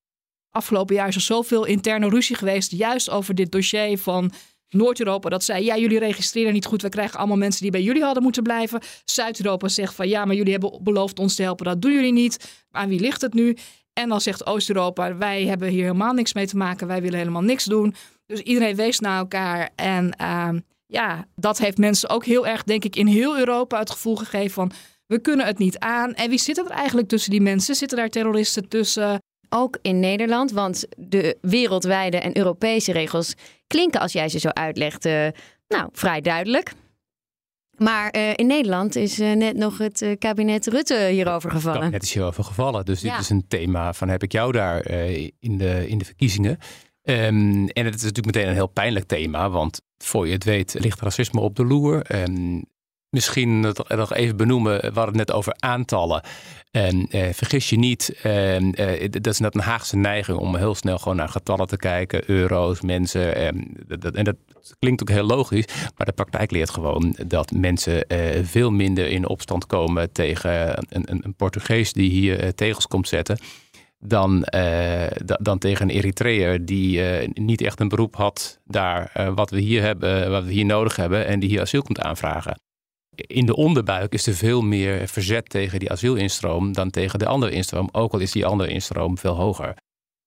afgelopen 0.50 0.96
jaar 0.96 1.08
is 1.08 1.16
er 1.16 1.22
zoveel 1.22 1.66
interne 1.66 2.10
ruzie 2.10 2.36
geweest, 2.36 2.72
juist 2.72 3.10
over 3.10 3.36
dit 3.36 3.52
dossier 3.52 3.98
van 3.98 4.32
Noord-Europa 4.70 5.30
dat 5.30 5.44
zei, 5.44 5.66
ja, 5.66 5.78
jullie 5.78 6.00
registreren 6.00 6.54
niet 6.54 6.66
goed. 6.66 6.82
We 6.82 6.90
krijgen 6.90 7.18
allemaal 7.18 7.38
mensen 7.38 7.62
die 7.62 7.72
bij 7.72 7.82
jullie 7.82 8.04
hadden 8.04 8.24
moeten 8.24 8.44
blijven. 8.44 8.82
Zuid-Europa 9.06 9.68
zegt 9.68 9.96
van, 9.96 10.08
ja, 10.08 10.26
maar 10.26 10.36
jullie 10.36 10.52
hebben 10.52 10.80
beloofd 10.84 11.20
ons 11.20 11.36
te 11.36 11.42
helpen. 11.42 11.66
Dat 11.66 11.82
doen 11.82 11.94
jullie 11.94 12.14
niet. 12.14 12.64
Aan 12.72 12.90
wie 12.90 13.00
ligt 13.00 13.22
het 13.22 13.34
nu? 13.34 13.58
En 13.94 14.10
dan 14.10 14.22
zegt 14.22 14.46
Oost-Europa, 14.46 15.18
wij 15.18 15.46
hebben 15.46 15.70
hier 15.70 15.84
helemaal 15.84 16.14
niks 16.14 16.34
mee 16.34 16.48
te 16.48 16.58
maken. 16.58 16.88
Wij 16.88 17.02
willen 17.02 17.20
helemaal 17.20 17.42
niks 17.42 17.64
doen. 17.64 17.96
Dus 18.26 18.40
iedereen 18.40 18.76
wees 18.76 19.00
naar 19.00 19.18
elkaar. 19.18 19.70
En 19.76 20.16
uh, 20.22 20.50
ja, 20.86 21.26
dat 21.36 21.58
heeft 21.58 21.78
mensen 21.78 22.10
ook 22.10 22.26
heel 22.26 22.48
erg, 22.48 22.64
denk 22.64 22.84
ik, 22.84 22.96
in 22.96 23.08
heel 23.08 23.38
Europa 23.38 23.80
het 23.80 23.90
gevoel 23.90 24.16
gegeven 24.16 24.52
van... 24.52 24.72
we 25.06 25.20
kunnen 25.20 25.46
het 25.46 25.58
niet 25.58 25.80
aan. 25.80 26.14
En 26.14 26.30
wie 26.30 26.40
zit 26.40 26.58
er 26.58 26.68
eigenlijk 26.68 27.08
tussen 27.08 27.32
die 27.32 27.42
mensen? 27.42 27.76
Zitten 27.76 27.98
daar 27.98 28.10
terroristen 28.10 28.70
tussen? 28.70 29.20
Ook 29.58 29.78
in 29.82 30.00
Nederland, 30.00 30.52
want 30.52 30.86
de 30.98 31.38
wereldwijde 31.42 32.18
en 32.18 32.38
Europese 32.38 32.92
regels 32.92 33.34
klinken 33.68 34.00
als 34.00 34.12
jij 34.12 34.30
ze 34.30 34.40
zo 34.40 34.50
uitlegt, 34.50 35.06
uh, 35.06 35.28
nou, 35.68 35.90
vrij 35.92 36.22
duidelijk. 36.22 36.74
Maar 37.78 38.16
uh, 38.16 38.30
in 38.36 38.48
Nederland 38.48 38.96
is 38.96 39.20
uh, 39.20 39.34
net 39.34 39.58
nog 39.58 39.78
het 39.78 40.02
uh, 40.02 40.18
kabinet 40.18 40.68
Rutte 40.68 41.08
hierover 41.12 41.52
gevallen. 41.52 41.74
Het 41.74 41.84
kabinet 41.84 42.04
is 42.04 42.14
hierover 42.14 42.44
gevallen. 42.44 42.86
Dus 42.86 43.00
dit 43.00 43.12
ja. 43.12 43.20
is 43.20 43.30
een 43.30 43.48
thema 43.48 43.94
van 43.94 44.10
heb 44.10 44.24
ik 44.24 44.32
jou 44.32 44.52
daar 44.52 44.90
in, 45.40 45.58
de, 45.58 45.88
in 45.88 45.98
de 45.98 46.06
verkiezingen. 46.06 46.58
Um, 47.04 47.68
en 47.68 47.86
het 47.86 47.96
is 47.96 48.02
natuurlijk 48.02 48.26
meteen 48.26 48.48
een 48.48 48.54
heel 48.54 48.68
pijnlijk 48.68 49.06
thema. 49.06 49.50
Want 49.50 49.82
voor 49.98 50.28
je 50.28 50.34
het 50.34 50.44
weet 50.44 50.76
ligt 50.80 51.02
racisme 51.02 51.40
op 51.40 51.56
de 51.56 51.66
loer. 51.66 52.16
Um, 52.16 52.64
misschien 53.16 53.60
nog 53.88 54.14
even 54.14 54.38
benoemen, 54.38 54.80
we 54.80 54.86
hadden 54.86 55.06
het 55.06 55.28
net 55.28 55.32
over 55.32 55.56
aantallen. 55.60 56.24
En 56.72 57.08
eh, 57.10 57.34
vergis 57.34 57.70
je 57.70 57.78
niet, 57.78 58.16
eh, 58.24 58.56
eh, 59.04 59.12
dat 59.12 59.34
is 59.34 59.40
net 59.40 59.56
een 59.56 59.62
Haagse 59.62 59.98
neiging 59.98 60.38
om 60.38 60.56
heel 60.56 60.76
snel 60.76 60.98
gewoon 60.98 61.18
naar 61.18 61.30
getallen 61.30 61.68
te 61.68 61.78
kijken, 61.78 62.30
euro's, 62.30 62.82
mensen. 62.82 63.36
En 63.36 63.78
dat, 63.88 64.16
en 64.16 64.24
dat 64.24 64.36
klinkt 64.80 65.02
ook 65.02 65.10
heel 65.10 65.24
logisch, 65.24 65.66
maar 65.98 66.06
de 66.06 66.12
praktijk 66.12 66.52
leert 66.52 66.70
gewoon 66.70 67.16
dat 67.28 67.52
mensen 67.52 68.08
eh, 68.08 68.44
veel 68.44 68.72
minder 68.72 69.08
in 69.08 69.28
opstand 69.28 69.66
komen 69.66 70.12
tegen 70.12 70.78
een, 70.90 71.04
een, 71.24 71.36
Portugees 71.36 71.94
die 71.94 72.10
hier 72.10 72.40
eh, 72.40 72.50
tegels 72.50 72.88
komt 72.88 73.08
zetten. 73.08 73.38
Dan, 74.00 74.44
eh, 74.44 75.08
dan 75.42 75.58
tegen 75.58 75.90
een 75.90 75.96
Eritreër 75.96 76.66
die 76.66 77.02
niet 77.34 77.62
echt 77.62 77.80
een 77.80 77.88
beroep 77.88 78.16
had 78.16 78.60
daar 78.66 79.32
wat 79.36 79.50
we 79.50 79.60
hier 79.60 79.82
hebben, 79.82 80.32
wat 80.32 80.44
we 80.44 80.52
hier 80.52 80.66
nodig 80.66 80.96
hebben 80.96 81.26
en 81.26 81.40
die 81.40 81.50
hier 81.50 81.62
asiel 81.62 81.82
komt 81.82 82.00
aanvragen 82.00 82.65
in 83.16 83.46
de 83.46 83.56
onderbuik 83.56 84.14
is 84.14 84.28
er 84.28 84.34
veel 84.34 84.62
meer 84.62 85.08
verzet 85.08 85.50
tegen 85.50 85.80
die 85.80 85.92
asielinstroom 85.92 86.74
dan 86.74 86.90
tegen 86.90 87.20
de 87.20 87.26
andere 87.26 87.52
instroom, 87.52 87.90
ook 87.92 88.14
al 88.14 88.20
is 88.20 88.32
die 88.32 88.46
andere 88.46 88.70
instroom 88.70 89.18
veel 89.18 89.36
hoger. 89.36 89.78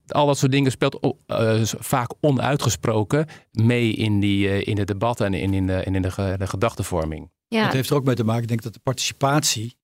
Al 0.06 0.26
dat 0.26 0.38
soort 0.38 0.52
dingen 0.52 0.70
speelt 0.70 1.16
uh, 1.26 1.62
vaak 1.64 2.12
onuitgesproken 2.20 3.26
mee 3.50 3.92
in, 3.92 4.20
die, 4.20 4.48
uh, 4.48 4.66
in 4.66 4.74
de 4.74 4.84
debatten 4.84 5.26
en 5.26 5.34
in, 5.34 5.54
in, 5.54 5.66
de, 5.66 5.82
in 5.84 6.02
de, 6.02 6.34
de 6.38 6.46
gedachtenvorming. 6.46 7.30
Ja. 7.48 7.64
Het 7.64 7.72
heeft 7.72 7.90
er 7.90 7.96
ook 7.96 8.04
mee 8.04 8.14
te 8.14 8.24
maken, 8.24 8.42
ik 8.42 8.48
denk 8.48 8.62
dat 8.62 8.74
de 8.74 8.80
participatie 8.82 9.76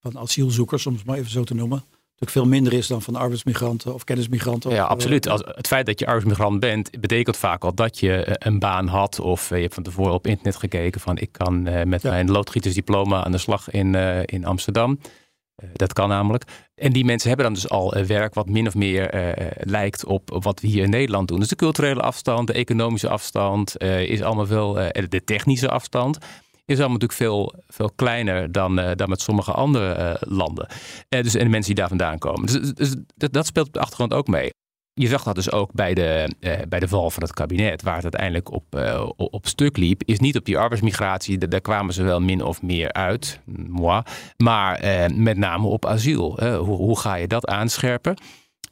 van 0.00 0.18
asielzoekers, 0.18 0.86
om 0.86 0.94
het 0.94 1.04
maar 1.04 1.16
even 1.16 1.30
zo 1.30 1.44
te 1.44 1.54
noemen, 1.54 1.84
veel 2.18 2.46
minder 2.46 2.72
is 2.72 2.86
dan 2.86 3.02
van 3.02 3.16
arbeidsmigranten 3.16 3.94
of 3.94 4.04
kennismigranten. 4.04 4.70
Ja, 4.70 4.84
of, 4.84 4.90
absoluut. 4.90 5.28
Als, 5.28 5.42
het 5.44 5.66
feit 5.66 5.86
dat 5.86 5.98
je 5.98 6.06
arbeidsmigrant 6.06 6.60
bent, 6.60 7.00
betekent 7.00 7.36
vaak 7.36 7.64
al 7.64 7.74
dat 7.74 7.98
je 7.98 8.24
eh, 8.24 8.34
een 8.38 8.58
baan 8.58 8.86
had. 8.86 9.20
Of 9.20 9.50
eh, 9.50 9.56
je 9.56 9.62
hebt 9.62 9.74
van 9.74 9.82
tevoren 9.82 10.12
op 10.12 10.26
internet 10.26 10.56
gekeken 10.56 11.00
van 11.00 11.18
ik 11.18 11.32
kan 11.32 11.62
met 11.88 12.02
ja. 12.02 12.10
mijn 12.10 12.30
loodgietersdiploma 12.30 13.24
aan 13.24 13.32
de 13.32 13.38
slag 13.38 13.70
in, 13.70 13.94
in 14.24 14.44
Amsterdam. 14.44 14.98
Dat 15.72 15.92
kan 15.92 16.08
namelijk. 16.08 16.44
En 16.74 16.92
die 16.92 17.04
mensen 17.04 17.28
hebben 17.28 17.46
dan 17.46 17.54
dus 17.54 17.68
al 17.68 17.94
werk 18.06 18.34
wat 18.34 18.48
min 18.48 18.66
of 18.66 18.74
meer 18.74 19.34
lijkt 19.60 20.04
op 20.04 20.38
wat 20.42 20.60
we 20.60 20.66
hier 20.66 20.82
in 20.82 20.90
Nederland 20.90 21.28
doen. 21.28 21.38
Dus 21.38 21.48
de 21.48 21.56
culturele 21.56 22.00
afstand, 22.00 22.46
de 22.46 22.52
economische 22.52 23.08
afstand, 23.08 23.80
is 23.82 24.22
allemaal 24.22 24.46
wel 24.46 24.72
de 25.08 25.24
technische 25.24 25.68
afstand 25.68 26.18
is 26.64 26.78
allemaal 26.78 26.98
natuurlijk 26.98 27.20
veel, 27.20 27.54
veel 27.66 27.90
kleiner 27.96 28.52
dan, 28.52 28.78
uh, 28.78 28.90
dan 28.94 29.08
met 29.08 29.20
sommige 29.20 29.52
andere 29.52 29.98
uh, 29.98 30.32
landen. 30.36 30.66
Uh, 31.08 31.22
dus, 31.22 31.34
en 31.34 31.44
de 31.44 31.50
mensen 31.50 31.74
die 31.74 31.80
daar 31.80 31.88
vandaan 31.88 32.18
komen. 32.18 32.46
Dus, 32.46 32.72
dus 32.72 32.94
dat, 33.14 33.32
dat, 33.32 33.46
speelt 33.46 33.66
op 33.66 33.72
de 33.72 33.80
achtergrond 33.80 34.14
ook 34.14 34.26
mee. 34.26 34.50
Je 34.92 35.08
zag 35.08 35.22
dat 35.22 35.34
dus 35.34 35.52
ook 35.52 35.72
bij 35.72 35.94
de, 35.94 36.34
bij 36.68 36.80
de 36.80 36.88
val 36.88 37.10
van 37.10 37.22
het 37.22 37.32
kabinet, 37.32 37.82
waar 37.82 37.94
het 37.94 38.02
uiteindelijk 38.02 38.52
op, 38.52 38.64
op 39.16 39.46
stuk 39.46 39.76
liep, 39.76 40.02
is 40.04 40.18
niet 40.18 40.36
op 40.36 40.44
die 40.44 40.58
arbeidsmigratie, 40.58 41.48
daar 41.48 41.60
kwamen 41.60 41.94
ze 41.94 42.02
wel 42.02 42.20
min 42.20 42.42
of 42.42 42.62
meer 42.62 42.92
uit, 42.92 43.40
moi, 43.68 44.02
maar 44.36 44.80
met 45.14 45.36
name 45.36 45.66
op 45.66 45.86
asiel. 45.86 46.44
hoe, 46.44 46.76
hoe 46.76 46.98
ga 46.98 47.14
je 47.14 47.26
dat 47.26 47.46
aanscherpen? 47.46 48.16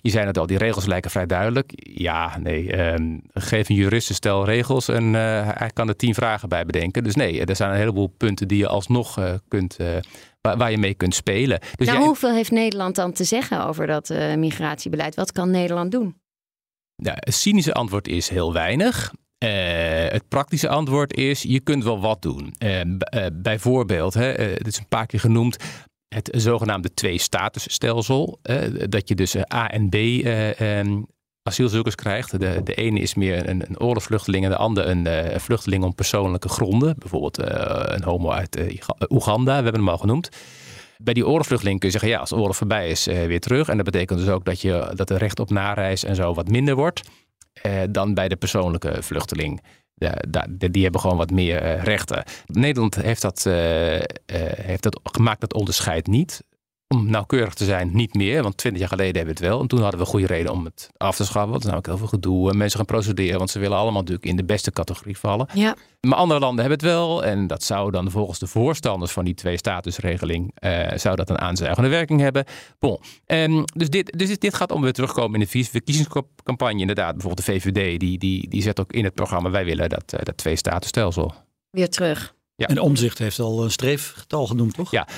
Je 0.02 0.10
zei 0.10 0.26
het 0.26 0.38
al, 0.38 0.46
die 0.46 0.58
regels 0.58 0.86
lijken 0.86 1.10
vrij 1.10 1.26
duidelijk. 1.26 1.72
Ja, 1.74 2.38
nee, 2.38 2.92
um, 2.92 3.22
geef 3.32 3.68
een 3.68 3.74
jurist 3.74 4.08
een 4.08 4.14
stel 4.14 4.44
regels 4.44 4.88
en 4.88 5.04
uh, 5.04 5.48
hij 5.52 5.70
kan 5.72 5.88
er 5.88 5.96
tien 5.96 6.14
vragen 6.14 6.48
bij 6.48 6.64
bedenken. 6.64 7.04
Dus 7.04 7.14
nee, 7.14 7.44
er 7.44 7.56
zijn 7.56 7.70
een 7.70 7.76
heleboel 7.76 8.06
punten 8.06 8.48
die 8.48 8.58
je 8.58 8.68
alsnog 8.68 9.18
uh, 9.18 9.32
kunt, 9.48 9.76
uh, 9.80 9.86
waar, 10.40 10.56
waar, 10.56 10.70
je 10.70 10.78
mee 10.78 10.94
kunt 10.94 11.14
spelen. 11.14 11.60
Dus 11.76 11.86
nou, 11.86 11.98
jij... 11.98 12.06
hoeveel 12.06 12.34
heeft 12.34 12.50
Nederland 12.50 12.96
dan 12.96 13.12
te 13.12 13.24
zeggen 13.24 13.66
over 13.66 13.86
dat 13.86 14.08
migratiebeleid? 14.36 15.14
Wat 15.14 15.32
kan 15.32 15.50
Nederland 15.50 15.90
doen? 15.90 16.20
Ja, 16.96 17.12
het 17.14 17.34
cynische 17.34 17.72
antwoord 17.72 18.08
is 18.08 18.28
heel 18.28 18.52
weinig. 18.52 19.12
Uh, 19.44 19.48
het 20.08 20.28
praktische 20.28 20.68
antwoord 20.68 21.16
is, 21.16 21.42
je 21.42 21.60
kunt 21.60 21.84
wel 21.84 22.00
wat 22.00 22.22
doen. 22.22 22.54
Uh, 22.58 22.80
uh, 22.80 23.26
bijvoorbeeld, 23.32 24.14
hè, 24.14 24.24
het 24.32 24.66
is 24.66 24.78
een 24.78 24.88
paar 24.88 25.06
keer 25.06 25.20
genoemd, 25.20 25.56
het 26.12 26.28
zogenaamde 26.32 26.94
twee-statusstelsel. 26.94 28.38
dat 28.88 29.08
je 29.08 29.14
dus 29.14 29.36
A 29.54 29.70
en 29.70 29.88
B 29.88 29.94
eh, 29.94 30.78
ehm, 30.78 31.02
asielzoekers 31.42 31.94
krijgt. 31.94 32.40
De, 32.40 32.60
de 32.64 32.74
ene 32.74 33.00
is 33.00 33.14
meer 33.14 33.48
een, 33.48 33.64
een 33.68 34.42
en 34.42 34.50
de 34.50 34.56
andere 34.56 34.86
een, 34.86 35.06
uh, 35.06 35.38
vluchteling 35.38 35.84
om 35.84 35.94
persoonlijke 35.94 36.48
gronden. 36.48 36.94
Bijvoorbeeld 36.98 37.38
een 37.92 38.02
homo 38.02 38.30
uit 38.30 38.56
uh, 38.56 38.78
Oeganda, 39.08 39.56
we 39.56 39.62
hebben 39.62 39.80
hem 39.80 39.88
al 39.88 39.98
genoemd. 39.98 40.28
Bij 40.98 41.14
die 41.14 41.26
oorlogsvluchteling 41.26 41.78
kun 41.78 41.88
je 41.88 41.98
zeggen, 41.98 42.10
ja, 42.10 42.18
als 42.18 42.28
de 42.28 42.36
oorlog 42.36 42.56
voorbij 42.56 42.88
is, 42.88 43.04
weer 43.04 43.40
terug. 43.40 43.68
En 43.68 43.76
dat 43.76 43.84
betekent 43.84 44.18
dus 44.18 44.28
ook 44.28 44.44
dat, 44.44 44.60
je, 44.60 44.92
dat 44.94 45.08
de 45.08 45.16
recht 45.16 45.40
op 45.40 45.50
nareis 45.50 46.04
en 46.04 46.14
zo 46.14 46.34
wat 46.34 46.48
minder 46.48 46.74
wordt 46.74 47.02
dan 47.90 48.14
bij 48.14 48.28
de 48.28 48.36
persoonlijke 48.36 49.02
vluchteling 49.02 49.62
die 50.70 50.82
hebben 50.82 51.00
gewoon 51.00 51.16
wat 51.16 51.30
meer 51.30 51.62
eh, 51.62 51.82
rechten. 51.82 52.24
Nederland 52.46 52.94
heeft 52.94 53.22
dat, 53.22 53.46
eh, 53.46 53.98
eh, 54.00 54.04
heeft 54.56 54.82
dat 54.82 55.00
gemaakt, 55.02 55.40
dat 55.40 55.54
onderscheid 55.54 56.06
niet 56.06 56.42
om 56.92 57.10
nauwkeurig 57.10 57.54
te 57.54 57.64
zijn, 57.64 57.90
niet 57.92 58.14
meer. 58.14 58.42
Want 58.42 58.56
twintig 58.56 58.80
jaar 58.80 58.90
geleden 58.90 59.16
hebben 59.16 59.34
we 59.34 59.40
het 59.40 59.50
wel. 59.50 59.60
En 59.60 59.66
toen 59.66 59.80
hadden 59.80 60.00
we 60.00 60.06
goede 60.06 60.26
reden 60.26 60.52
om 60.52 60.64
het 60.64 60.90
af 60.96 61.16
te 61.16 61.24
schaffen. 61.24 61.50
Want 61.50 61.64
er 61.64 61.68
is 61.68 61.74
namelijk 61.74 61.86
heel 61.86 61.96
veel 61.96 62.18
gedoe. 62.18 62.50
En 62.50 62.56
mensen 62.56 62.76
gaan 62.76 62.86
procederen, 62.86 63.38
want 63.38 63.50
ze 63.50 63.58
willen 63.58 63.76
allemaal 63.76 64.00
natuurlijk 64.00 64.26
in 64.26 64.36
de 64.36 64.44
beste 64.44 64.70
categorie 64.70 65.18
vallen. 65.18 65.48
Ja. 65.54 65.76
Maar 66.00 66.18
andere 66.18 66.40
landen 66.40 66.60
hebben 66.60 66.78
het 66.78 66.96
wel. 66.96 67.24
En 67.24 67.46
dat 67.46 67.62
zou 67.62 67.90
dan 67.90 68.10
volgens 68.10 68.38
de 68.38 68.46
voorstanders 68.46 69.12
van 69.12 69.24
die 69.24 69.34
twee 69.34 69.56
statusregeling... 69.56 70.54
Uh, 70.64 70.88
zou 70.94 71.16
dat 71.16 71.30
een 71.30 71.38
aanzuigende 71.38 71.88
werking 71.88 72.20
hebben. 72.20 72.44
Bon. 72.78 72.98
Um, 73.26 73.64
dus, 73.76 73.88
dit, 73.88 74.18
dus 74.18 74.38
dit 74.38 74.54
gaat 74.54 74.72
om 74.72 74.82
weer 74.82 74.92
terugkomen 74.92 75.40
in 75.40 75.46
de 75.50 75.64
verkiezingscampagne. 75.64 76.80
Inderdaad, 76.80 77.12
bijvoorbeeld 77.12 77.46
de 77.46 77.52
VVD, 77.52 78.00
die, 78.00 78.18
die, 78.18 78.48
die 78.48 78.62
zet 78.62 78.80
ook 78.80 78.92
in 78.92 79.04
het 79.04 79.14
programma... 79.14 79.50
wij 79.50 79.64
willen 79.64 79.88
dat, 79.88 80.12
uh, 80.14 80.20
dat 80.22 80.36
twee 80.36 80.56
statusstelsel. 80.56 81.34
Weer 81.70 81.90
terug. 81.90 82.34
Ja. 82.56 82.66
En 82.66 82.80
Omzicht 82.80 83.18
heeft 83.18 83.38
al 83.38 83.64
een 83.64 83.70
streefgetal 83.70 84.46
genoemd, 84.46 84.74
toch? 84.74 84.90
Ja. 84.90 85.08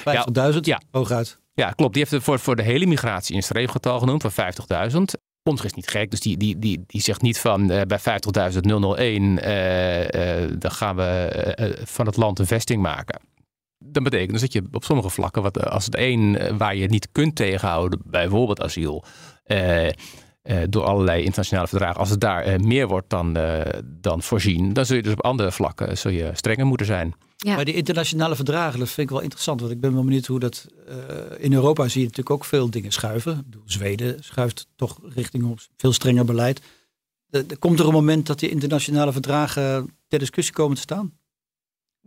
50.000, 0.52 0.58
ja. 0.60 0.80
hooguit. 0.90 1.42
Ja, 1.54 1.70
klopt. 1.70 1.92
Die 1.92 2.02
heeft 2.02 2.14
het 2.14 2.24
voor, 2.24 2.38
voor 2.38 2.56
de 2.56 2.62
hele 2.62 2.86
migratie 2.86 3.36
een 3.36 3.42
streefgetal 3.42 3.98
genoemd 3.98 4.24
van 4.28 4.52
50.000. 4.92 4.98
Ons 5.42 5.64
is 5.64 5.74
niet 5.74 5.88
gek, 5.88 6.10
dus 6.10 6.20
die, 6.20 6.36
die, 6.36 6.58
die, 6.58 6.84
die 6.86 7.00
zegt 7.00 7.22
niet 7.22 7.38
van 7.38 7.70
uh, 7.70 7.80
bij 7.82 7.98
50.001 7.98 8.04
uh, 8.04 10.00
uh, 10.00 10.50
dan 10.58 10.70
gaan 10.70 10.96
we 10.96 11.82
van 11.84 12.06
het 12.06 12.16
land 12.16 12.38
een 12.38 12.46
vesting 12.46 12.82
maken. 12.82 13.20
Dat 13.78 14.02
betekent 14.02 14.30
dus 14.30 14.40
dat 14.40 14.52
je 14.52 14.62
op 14.72 14.84
sommige 14.84 15.10
vlakken, 15.10 15.42
wat, 15.42 15.64
als 15.70 15.84
het 15.84 15.94
één 15.94 16.56
waar 16.58 16.74
je 16.74 16.82
het 16.82 16.90
niet 16.90 17.08
kunt 17.12 17.36
tegenhouden, 17.36 18.00
bijvoorbeeld 18.04 18.62
asiel, 18.62 19.04
door 20.68 20.84
allerlei 20.84 21.22
internationale 21.22 21.68
verdragen, 21.68 22.00
als 22.00 22.10
het 22.10 22.20
daar 22.20 22.60
meer 22.60 22.88
wordt 22.88 23.10
dan, 23.10 23.38
dan 23.84 24.22
voorzien, 24.22 24.72
dan 24.72 24.86
zul 24.86 24.96
je 24.96 25.02
dus 25.02 25.12
op 25.12 25.24
andere 25.24 25.52
vlakken 25.52 25.98
zul 25.98 26.10
je 26.10 26.30
strenger 26.32 26.66
moeten 26.66 26.86
zijn. 26.86 27.14
Ja. 27.44 27.54
Maar 27.54 27.64
die 27.64 27.74
internationale 27.74 28.34
verdragen, 28.34 28.78
dat 28.78 28.88
vind 28.88 29.06
ik 29.06 29.12
wel 29.12 29.22
interessant. 29.22 29.60
Want 29.60 29.72
ik 29.72 29.80
ben 29.80 29.94
wel 29.94 30.04
benieuwd 30.04 30.26
hoe 30.26 30.38
dat. 30.38 30.66
Uh, 30.88 30.94
in 31.38 31.52
Europa 31.52 31.88
zie 31.88 32.00
je 32.00 32.06
natuurlijk 32.06 32.36
ook 32.36 32.44
veel 32.44 32.70
dingen 32.70 32.92
schuiven. 32.92 33.52
Zweden 33.64 34.24
schuift 34.24 34.66
toch 34.76 34.98
richting 35.14 35.44
op 35.44 35.58
veel 35.76 35.92
strenger 35.92 36.24
beleid. 36.24 36.60
De, 37.26 37.46
de, 37.46 37.56
komt 37.56 37.78
er 37.78 37.86
een 37.86 37.92
moment 37.92 38.26
dat 38.26 38.38
die 38.38 38.50
internationale 38.50 39.12
verdragen 39.12 39.96
ter 40.08 40.18
discussie 40.18 40.54
komen 40.54 40.74
te 40.74 40.82
staan? 40.82 41.12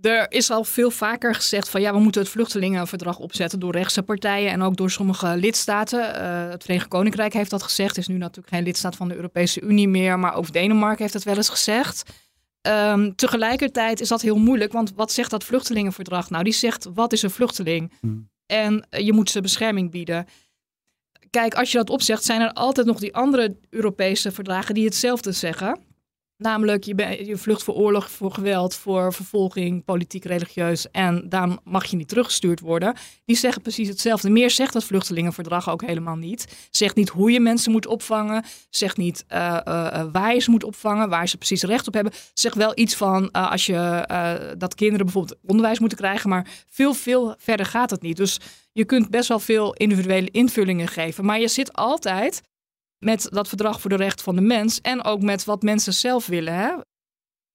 Er 0.01 0.32
is 0.32 0.50
al 0.50 0.63
veel 0.63 0.91
vaker 0.91 1.36
gezegd 1.36 1.70
van 1.70 1.82
ja, 1.82 1.94
we 1.94 2.00
moeten 2.00 2.22
het 2.22 2.29
vluchtelingenverdrag 2.29 3.20
opzetten 3.20 3.60
door 3.60 3.72
rechtse 3.72 4.03
partijen 4.03 4.51
en 4.51 4.62
ook 4.62 4.77
door 4.77 4.91
sommige 4.91 5.38
lidstaten. 5.38 6.00
Uh, 6.00 6.50
het 6.50 6.63
Verenigd 6.63 6.88
Koninkrijk 6.88 7.34
heeft 7.34 7.50
dat 7.50 7.63
gezegd, 7.63 7.98
is 7.98 8.08
nu 8.08 8.17
natuurlijk 8.17 8.56
geen 8.56 8.63
lidstaat 8.63 8.96
van 8.96 9.08
de 9.08 9.15
Europese 9.15 9.62
Unie 9.62 9.88
meer, 9.88 10.20
maar 10.20 10.36
ook 10.36 10.51
Denemarken 10.51 11.01
heeft 11.01 11.13
het 11.13 11.24
wel 11.24 11.36
eens 11.36 11.50
gezegd. 11.50 12.03
Um, 12.68 13.16
tegelijkertijd 13.16 14.02
is 14.02 14.08
dat 14.08 14.22
heel 14.22 14.38
moeilijk, 14.38 14.72
want 14.72 14.94
wat 14.96 15.12
zegt 15.12 15.32
dat 15.32 15.44
vluchtelingenverdrag 15.44 16.30
nou? 16.30 16.44
Die 16.44 16.54
zegt, 16.54 16.88
wat 16.94 17.14
is 17.14 17.22
een 17.22 17.30
vluchteling? 17.30 17.94
Hmm. 18.00 18.30
En 18.46 18.88
eh, 18.90 19.06
je 19.06 19.14
moet 19.14 19.30
ze 19.30 19.42
bescherming 19.42 19.92
bieden. 19.92 20.26
kijk, 21.30 21.54
als 21.54 21.72
je 21.72 21.78
dat 21.78 21.90
opzegt, 21.90 22.24
zijn 22.24 22.42
er 22.42 22.54
altijd 22.54 22.88
nog 22.88 23.00
die 23.00 23.16
andere 23.16 23.58
Europese 23.70 24.32
verdragen 24.32 24.74
die 24.74 24.86
hetzelfde 24.86 25.32
zeggen. 25.32 25.80
Namelijk, 26.38 26.84
je, 26.84 26.96
ben, 26.96 27.25
je 27.25 27.38
vlucht 27.38 27.63
voor 27.63 27.74
oorlog, 27.74 28.12
voor 28.12 28.32
geweld, 28.32 28.75
voor 28.75 29.13
vervolging, 29.13 29.86
politiek, 29.86 30.25
religieus. 30.25 30.91
En 30.91 31.29
daar 31.29 31.50
mag 31.63 31.86
je 31.86 31.96
niet 31.96 32.08
teruggestuurd 32.08 32.60
worden. 32.60 32.96
Die 33.25 33.36
zeggen 33.36 33.62
precies 33.62 33.88
hetzelfde. 33.88 34.29
Meer 34.29 34.50
zegt 34.50 34.74
dat 34.74 34.84
vluchtelingenverdrag 34.84 35.70
ook 35.70 35.82
helemaal 35.82 36.15
niet. 36.15 36.67
Zegt 36.72 36.96
niet 36.96 37.10
hoe 37.10 37.32
je 37.32 37.39
mensen 37.39 37.72
moet 37.72 37.88
opvangen. 37.88 38.44
Zegt 38.70 38.98
niet 38.98 39.25
uh, 39.29 39.60
uh, 39.67 40.03
waar 40.12 40.34
je 40.34 40.39
ze 40.39 40.51
moet 40.51 40.63
opvangen, 40.63 41.10
waar 41.10 41.27
ze 41.27 41.38
precies 41.38 41.63
recht 41.63 41.88
op 41.88 41.94
hebben. 41.94 42.13
Zegt 42.34 42.56
wel 42.56 42.72
iets 42.75 42.96
van 42.96 43.32
als 43.32 43.65
je, 43.65 44.56
dat 44.58 44.75
kinderen 44.75 45.06
bijvoorbeeld 45.06 45.39
onderwijs 45.46 45.79
moeten 45.79 45.98
krijgen. 45.98 46.29
Maar 46.29 46.48
veel, 46.70 46.94
veel 46.94 47.36
verder 47.38 47.65
gaat 47.65 47.89
het 47.89 48.01
niet. 48.01 48.17
Dus 48.17 48.39
je 48.72 48.86
kunt 48.86 49.10
best 49.10 49.27
wel 49.27 49.39
veel 49.39 49.74
individuele 49.74 50.29
invullingen 50.32 50.88
geven. 50.88 51.25
Maar 51.25 51.39
je 51.39 51.48
zit 51.48 51.74
altijd 51.74 52.41
met 53.00 53.27
dat 53.32 53.48
verdrag 53.48 53.82
voor 53.82 53.89
de 53.89 53.96
rechten 53.96 54.24
van 54.24 54.36
de 54.36 54.42
mens 54.42 54.82
en 54.82 55.04
ook 55.04 55.22
met 55.22 55.44
wat 55.44 55.62
mensen 55.62 55.94
zelf 55.94 56.27
willen. 56.27 56.54
Hè? 56.54 56.75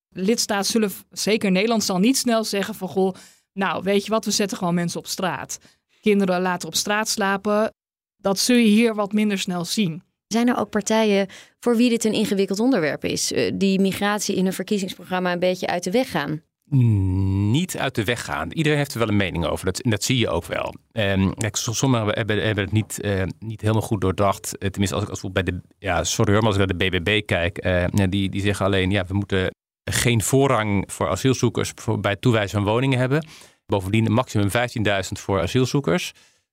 Lidstaten 0.09 0.71
zullen, 0.71 0.93
zeker 1.11 1.51
Nederland, 1.51 1.85
zal 1.85 1.99
niet 1.99 2.17
snel 2.17 2.45
zeggen 2.45 2.75
van 2.75 2.89
goh, 2.89 3.15
nou 3.53 3.83
weet 3.83 4.05
je 4.05 4.11
wat, 4.11 4.25
we 4.25 4.31
zetten 4.31 4.59
gewoon 4.59 4.75
mensen 4.75 5.01
op 5.01 5.07
straat. 5.07 5.59
Kinderen 6.01 6.41
laten 6.41 6.69
op 6.69 6.75
straat 6.75 7.09
slapen. 7.09 7.75
Dat 8.17 8.39
zul 8.39 8.57
je 8.57 8.69
hier 8.69 8.95
wat 8.95 9.13
minder 9.13 9.39
snel 9.39 9.65
zien. 9.65 10.03
Zijn 10.27 10.49
er 10.49 10.57
ook 10.57 10.71
partijen 10.71 11.29
voor 11.61 11.77
wie 11.77 11.89
dit 11.89 12.05
een 12.05 12.13
ingewikkeld 12.13 12.61
onderwerp 12.61 13.05
is, 13.05 13.33
eh, 13.33 13.53
die 13.55 13.81
migratie 13.81 14.37
in 14.37 14.47
een 14.47 14.53
verkiezingsprogramma 14.53 15.33
een 15.33 15.39
beetje 15.39 15.67
uit 15.67 15.85
de 15.85 15.91
weg 15.91 16.11
gaan? 16.11 16.43
Niet 16.73 17.79
uit 17.79 17.95
de 17.95 18.05
weg 18.05 18.25
gaan. 18.25 18.51
Iedereen 18.53 18.79
heeft 18.79 18.93
er 18.93 18.99
wel 18.99 19.09
een 19.09 19.17
mening 19.17 19.47
over. 19.47 19.65
Dat, 19.65 19.81
dat 19.83 20.05
zie 20.05 20.19
je 20.19 20.29
ook 20.29 20.45
wel. 20.47 20.75
Um, 20.93 21.33
sommigen 21.51 22.09
hebben, 22.09 22.45
hebben 22.45 22.65
het 22.65 22.73
niet, 22.73 22.99
uh, 23.05 23.23
niet 23.39 23.61
helemaal 23.61 23.83
goed 23.83 24.01
doordacht. 24.01 24.59
Eh, 24.59 24.69
tenminste, 24.69 24.95
als 24.97 25.05
ik 25.05 25.11
als 25.11 25.33
bij 25.33 25.43
de. 25.43 25.61
Ja, 25.79 26.05
sorry 26.05 26.33
hoor, 26.33 26.43
maar 26.43 26.53
als 26.53 26.61
ik 26.61 26.67
naar 26.67 26.79
de 26.79 27.01
BBB 27.01 27.27
kijk. 27.27 27.65
Uh, 27.67 27.85
die, 28.09 28.29
die 28.29 28.41
zeggen 28.41 28.67
alleen: 28.67 28.91
ja, 28.91 29.05
we 29.05 29.15
moeten 29.15 29.51
geen 29.91 30.23
voorrang 30.23 30.85
voor 30.93 31.09
asielzoekers 31.09 31.73
voor, 31.75 32.01
bij 32.01 32.11
het 32.11 32.21
toewijzen 32.21 32.63
van 32.63 32.73
woningen 32.73 32.99
hebben. 32.99 33.27
Bovendien 33.67 34.13
maximum 34.13 34.49
15.000 34.49 34.53
voor 35.13 35.41
asielzoekers. 35.41 36.13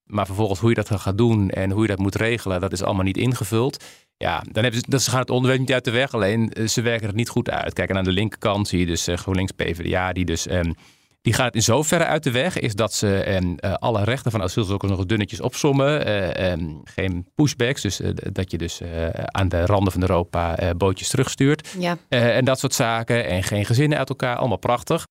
Maar 0.10 0.25
vervolgens 0.25 0.60
hoe 0.60 0.70
je 0.70 0.75
dat 0.75 0.92
gaat 0.92 1.18
doen 1.18 1.50
en 1.50 1.72
hoe 1.72 1.82
je 1.82 1.88
dat 1.88 1.98
moet 1.98 2.16
regelen, 2.16 2.62
dat 2.62 2.72
is 2.72 2.84
allemaal 2.84 3.04
niet 3.04 3.18
ingevuld. 3.18 3.84
Ja, 4.18 4.44
dan 4.51 4.63
hebben 4.63 5.01
ze, 5.01 5.10
gaan 5.10 5.20
het 5.20 5.30
onderwerp 5.30 5.60
niet 5.60 5.74
uit 5.74 5.86
de 5.86 5.92
weg. 5.92 6.13
Alleen 6.13 6.54
eh, 6.54 6.68
ze 6.68 6.82
werken 6.82 7.08
het 7.08 7.16
niet 7.16 7.30
goed 7.30 7.50
uit. 7.50 7.74
Kijk, 7.74 7.89
en 7.89 7.98
aan 7.98 8.04
de 8.04 8.12
linkerkant 8.12 8.68
zie 8.68 8.80
je 8.80 8.86
dus 8.86 9.08
uh, 9.08 9.18
GroenLinks 9.18 9.51
PvdA, 9.51 10.13
die 10.13 10.25
dus. 10.25 10.51
Um, 10.51 10.75
die 11.22 11.34
gaat 11.34 11.46
het 11.46 11.56
in 11.56 11.62
zoverre 11.62 12.06
uit 12.06 12.24
de 12.24 12.32
weg, 12.32 12.60
is 12.60 12.75
dat 12.75 12.94
ze 12.94 13.39
uh, 13.42 13.74
alle 13.74 14.04
rechten 14.04 14.32
van 14.32 14.42
asielzoekers 14.42 14.92
nog 14.92 15.06
dunnetjes 15.06 15.42
opsommen. 15.42 16.08
Uh, 16.08 16.51
um, 16.51 16.82
geen 16.84 17.28
pushbacks, 17.36 17.82
dus 17.82 18.01
dat 18.32 18.51
je 18.51 18.58
dus 18.58 18.82
aan 19.25 19.50
de 19.50 19.66
randen 19.66 19.92
van 19.92 20.01
Europa 20.01 20.74
bootjes 20.78 21.10
terugstuurt. 21.10 21.75
Ja. 21.80 21.98
en 22.10 22.46
dat 22.46 22.60
soort 22.60 22.74
zaken. 22.74 23.25
En 23.25 23.44
geen 23.44 23.66
gezinnen 23.66 23.98
uit 23.98 24.10
elkaar, 24.10 24.36
allemaal 24.36 24.58
prachtig. 24.58 25.06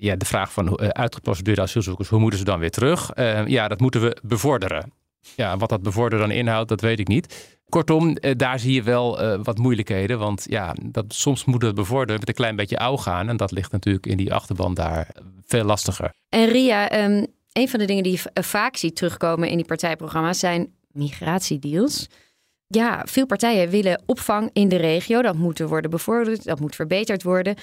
Ja, 0.00 0.16
de 0.16 0.24
vraag 0.24 0.52
van 0.52 0.78
uitgeprocedeerde 0.78 1.60
asielzoekers, 1.60 2.08
hoe 2.08 2.20
moeten 2.20 2.38
ze 2.38 2.44
dan 2.44 2.58
weer 2.58 2.70
terug? 2.70 3.10
ja, 3.46 3.68
dat 3.68 3.80
moeten 3.80 4.00
we 4.00 4.16
bevorderen. 4.22 4.92
Ja, 5.36 5.56
wat 5.56 5.68
dat 5.68 5.82
bevorderen 5.82 6.28
dan 6.28 6.36
inhoudt, 6.36 6.68
dat 6.68 6.80
weet 6.80 6.98
ik 6.98 7.08
niet. 7.08 7.56
Kortom, 7.68 8.16
eh, 8.16 8.36
daar 8.36 8.58
zie 8.58 8.72
je 8.72 8.82
wel 8.82 9.38
wat 9.42 9.58
moeilijkheden. 9.58 10.18
Want 10.18 10.46
ja, 10.48 10.74
dat, 10.82 11.04
soms 11.08 11.44
moet 11.44 11.62
het 11.62 11.74
bevorderen 11.74 12.20
met 12.20 12.28
een 12.28 12.34
klein 12.34 12.56
beetje 12.56 12.78
ouw 12.78 12.96
gaan. 12.96 13.28
En 13.28 13.36
dat 13.36 13.50
ligt 13.50 13.72
natuurlijk 13.72 14.06
in 14.06 14.16
die 14.16 14.34
achterban 14.34 14.74
daar 14.74 15.10
veel 15.44 15.64
lastiger. 15.64 16.12
En 16.28 16.48
Ria, 16.48 17.04
um, 17.04 17.26
een 17.52 17.68
van 17.68 17.78
de 17.78 17.84
dingen 17.84 18.02
die 18.02 18.12
je 18.12 18.30
eh, 18.32 18.42
vaak 18.42 18.76
ziet 18.76 18.96
terugkomen 18.96 19.48
in 19.48 19.56
die 19.56 19.66
partijprogramma's 19.66 20.38
zijn 20.38 20.72
migratiedeals. 20.92 22.08
Ja, 22.66 23.02
veel 23.06 23.26
partijen 23.26 23.68
willen 23.68 24.02
opvang 24.06 24.50
in 24.52 24.68
de 24.68 24.76
regio. 24.76 25.22
Dat 25.22 25.36
moet 25.36 25.58
worden 25.58 25.90
bevorderd, 25.90 26.44
dat 26.44 26.60
moet 26.60 26.74
verbeterd 26.74 27.22
worden. 27.22 27.54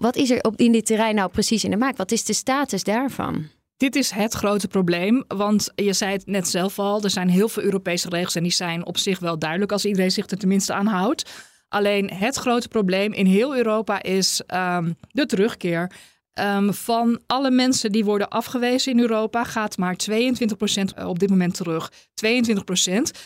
Wat 0.00 0.16
is 0.16 0.30
er 0.30 0.40
op, 0.40 0.56
in 0.56 0.72
dit 0.72 0.86
terrein 0.86 1.14
nou 1.14 1.30
precies 1.30 1.64
in 1.64 1.70
de 1.70 1.76
maak? 1.76 1.96
Wat 1.96 2.12
is 2.12 2.24
de 2.24 2.32
status 2.32 2.84
daarvan? 2.84 3.48
Dit 3.76 3.96
is 3.96 4.10
het 4.10 4.34
grote 4.34 4.68
probleem, 4.68 5.24
want 5.28 5.72
je 5.74 5.92
zei 5.92 6.12
het 6.12 6.26
net 6.26 6.48
zelf 6.48 6.78
al, 6.78 7.02
er 7.02 7.10
zijn 7.10 7.28
heel 7.28 7.48
veel 7.48 7.62
Europese 7.62 8.08
regels 8.08 8.34
en 8.34 8.42
die 8.42 8.52
zijn 8.52 8.86
op 8.86 8.98
zich 8.98 9.18
wel 9.18 9.38
duidelijk 9.38 9.72
als 9.72 9.84
iedereen 9.84 10.10
zich 10.10 10.26
er 10.26 10.38
tenminste 10.38 10.72
aan 10.72 10.86
houdt. 10.86 11.30
Alleen 11.68 12.10
het 12.10 12.36
grote 12.36 12.68
probleem 12.68 13.12
in 13.12 13.26
heel 13.26 13.56
Europa 13.56 14.02
is 14.02 14.42
um, 14.54 14.96
de 15.08 15.26
terugkeer. 15.26 15.90
Um, 16.40 16.74
van 16.74 17.20
alle 17.26 17.50
mensen 17.50 17.92
die 17.92 18.04
worden 18.04 18.28
afgewezen 18.28 18.92
in 18.92 19.00
Europa 19.00 19.44
gaat 19.44 19.76
maar 19.76 19.96
22% 20.10 21.04
op 21.06 21.18
dit 21.18 21.30
moment 21.30 21.54
terug. 21.54 21.92
22%, 21.92 21.96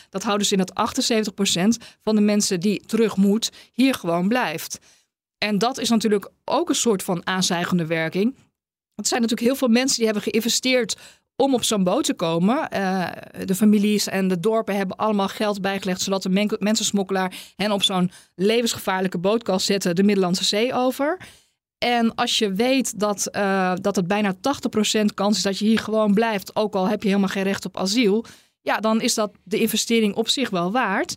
dat 0.09 0.23
houden 0.23 0.47
ze 0.47 0.55
in 0.55 0.63
dat 0.65 0.93
78% 1.83 1.85
van 1.99 2.15
de 2.15 2.21
mensen 2.21 2.59
die 2.59 2.85
terug 2.85 3.17
moet, 3.17 3.51
hier 3.71 3.93
gewoon 3.93 4.27
blijft. 4.27 4.79
En 5.39 5.57
dat 5.57 5.77
is 5.77 5.89
natuurlijk 5.89 6.31
ook 6.45 6.69
een 6.69 6.75
soort 6.75 7.03
van 7.03 7.25
aanzuigende 7.25 7.85
werking. 7.85 8.33
Want 8.95 9.11
er 9.11 9.17
zijn 9.17 9.21
natuurlijk 9.21 9.49
heel 9.49 9.55
veel 9.55 9.67
mensen 9.67 9.95
die 9.95 10.05
hebben 10.05 10.23
geïnvesteerd 10.23 10.97
om 11.35 11.53
op 11.53 11.63
zo'n 11.63 11.83
boot 11.83 12.03
te 12.03 12.13
komen. 12.13 12.69
Uh, 12.73 13.07
de 13.45 13.55
families 13.55 14.07
en 14.07 14.27
de 14.27 14.39
dorpen 14.39 14.75
hebben 14.75 14.97
allemaal 14.97 15.27
geld 15.27 15.61
bijgelegd, 15.61 16.01
zodat 16.01 16.23
de 16.23 16.29
men 16.29 16.55
mensensmokkelaar 16.59 17.33
hen 17.55 17.71
op 17.71 17.83
zo'n 17.83 18.11
levensgevaarlijke 18.35 19.17
boot 19.17 19.43
kan 19.43 19.59
zetten 19.59 19.95
de 19.95 20.03
Middellandse 20.03 20.43
Zee 20.43 20.73
over. 20.73 21.17
En 21.77 22.15
als 22.15 22.37
je 22.37 22.53
weet 22.53 22.99
dat, 22.99 23.27
uh, 23.35 23.73
dat 23.81 23.95
het 23.95 24.07
bijna 24.07 24.33
80% 24.33 25.13
kans 25.13 25.37
is 25.37 25.43
dat 25.43 25.59
je 25.59 25.65
hier 25.65 25.79
gewoon 25.79 26.13
blijft, 26.13 26.55
ook 26.55 26.75
al 26.75 26.87
heb 26.87 27.01
je 27.01 27.07
helemaal 27.07 27.29
geen 27.29 27.43
recht 27.43 27.65
op 27.65 27.77
asiel, 27.77 28.25
ja, 28.61 28.77
dan 28.77 29.01
is 29.01 29.13
dat 29.13 29.31
de 29.43 29.59
investering 29.59 30.15
op 30.15 30.29
zich 30.29 30.49
wel 30.49 30.71
waard. 30.71 31.15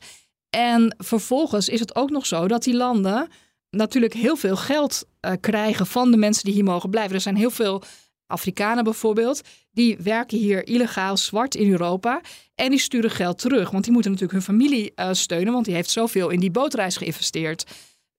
En 0.51 0.95
vervolgens 0.99 1.69
is 1.69 1.81
het 1.81 1.95
ook 1.95 2.11
nog 2.11 2.27
zo 2.27 2.49
dat 2.49 2.63
die 2.63 2.77
landen 2.77 3.29
natuurlijk 3.77 4.13
heel 4.13 4.37
veel 4.37 4.57
geld 4.57 5.05
uh, 5.21 5.33
krijgen 5.41 5.87
van 5.87 6.11
de 6.11 6.17
mensen 6.17 6.45
die 6.45 6.55
hier 6.55 6.65
mogen 6.65 6.91
blijven. 6.91 7.15
Er 7.15 7.21
zijn 7.21 7.37
heel 7.37 7.51
veel 7.51 7.83
Afrikanen 8.27 8.85
bijvoorbeeld, 8.85 9.41
die 9.71 9.97
werken 9.97 10.39
hier 10.39 10.67
illegaal 10.67 11.17
zwart 11.17 11.55
in 11.55 11.71
Europa. 11.71 12.21
En 12.55 12.71
die 12.71 12.79
sturen 12.79 13.11
geld 13.11 13.39
terug, 13.39 13.71
want 13.71 13.85
die 13.85 13.93
moeten 13.93 14.11
natuurlijk 14.11 14.47
hun 14.47 14.57
familie 14.57 14.93
uh, 14.97 15.09
steunen, 15.13 15.53
want 15.53 15.65
die 15.65 15.75
heeft 15.75 15.91
zoveel 15.91 16.29
in 16.29 16.41
die 16.41 16.51
bootreis 16.51 16.97
geïnvesteerd. 16.97 17.65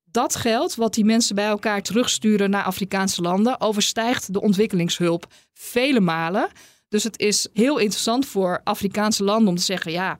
Dat 0.04 0.36
geld 0.36 0.76
wat 0.76 0.94
die 0.94 1.06
mensen 1.06 1.36
bij 1.36 1.46
elkaar 1.46 1.82
terugsturen 1.82 2.50
naar 2.50 2.64
Afrikaanse 2.64 3.22
landen 3.22 3.62
overstijgt 3.62 4.34
de 4.34 4.42
ontwikkelingshulp 4.42 5.28
vele 5.54 6.00
malen. 6.00 6.50
Dus 6.90 7.04
het 7.04 7.20
is 7.20 7.48
heel 7.54 7.78
interessant 7.78 8.26
voor 8.26 8.62
Afrikaanse 8.64 9.24
landen 9.24 9.48
om 9.48 9.56
te 9.56 9.64
zeggen: 9.64 9.92
ja, 9.92 10.18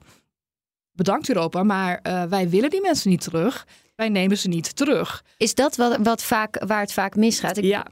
bedankt 0.92 1.28
Europa, 1.28 1.62
maar 1.62 2.00
uh, 2.02 2.22
wij 2.22 2.48
willen 2.48 2.70
die 2.70 2.80
mensen 2.80 3.10
niet 3.10 3.20
terug 3.20 3.66
wij 3.96 4.08
nemen 4.08 4.38
ze 4.38 4.48
niet 4.48 4.76
terug. 4.76 5.24
Is 5.36 5.54
dat 5.54 5.76
wat, 5.76 5.96
wat 6.02 6.22
vaak, 6.22 6.64
waar 6.64 6.80
het 6.80 6.92
vaak 6.92 7.16
misgaat? 7.16 7.56
Ja, 7.56 7.86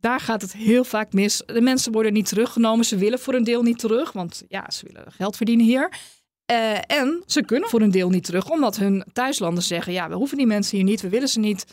daar 0.00 0.20
gaat 0.20 0.42
het 0.42 0.52
heel 0.52 0.84
vaak 0.84 1.12
mis. 1.12 1.42
De 1.46 1.60
mensen 1.60 1.92
worden 1.92 2.12
niet 2.12 2.28
teruggenomen. 2.28 2.84
Ze 2.84 2.96
willen 2.96 3.18
voor 3.18 3.34
een 3.34 3.44
deel 3.44 3.62
niet 3.62 3.78
terug, 3.78 4.12
want 4.12 4.42
ja, 4.48 4.70
ze 4.70 4.86
willen 4.86 5.12
geld 5.12 5.36
verdienen 5.36 5.66
hier. 5.66 5.92
Uh, 6.52 6.78
en 6.86 7.22
ze 7.26 7.44
kunnen 7.44 7.68
voor 7.68 7.80
een 7.80 7.90
deel 7.90 8.10
niet 8.10 8.24
terug, 8.24 8.50
omdat 8.50 8.76
hun 8.76 9.04
thuislanden 9.12 9.62
zeggen: 9.62 9.92
ja, 9.92 10.08
we 10.08 10.14
hoeven 10.14 10.36
die 10.36 10.46
mensen 10.46 10.76
hier 10.76 10.86
niet, 10.86 11.00
we 11.00 11.08
willen 11.08 11.28
ze 11.28 11.38
niet, 11.38 11.64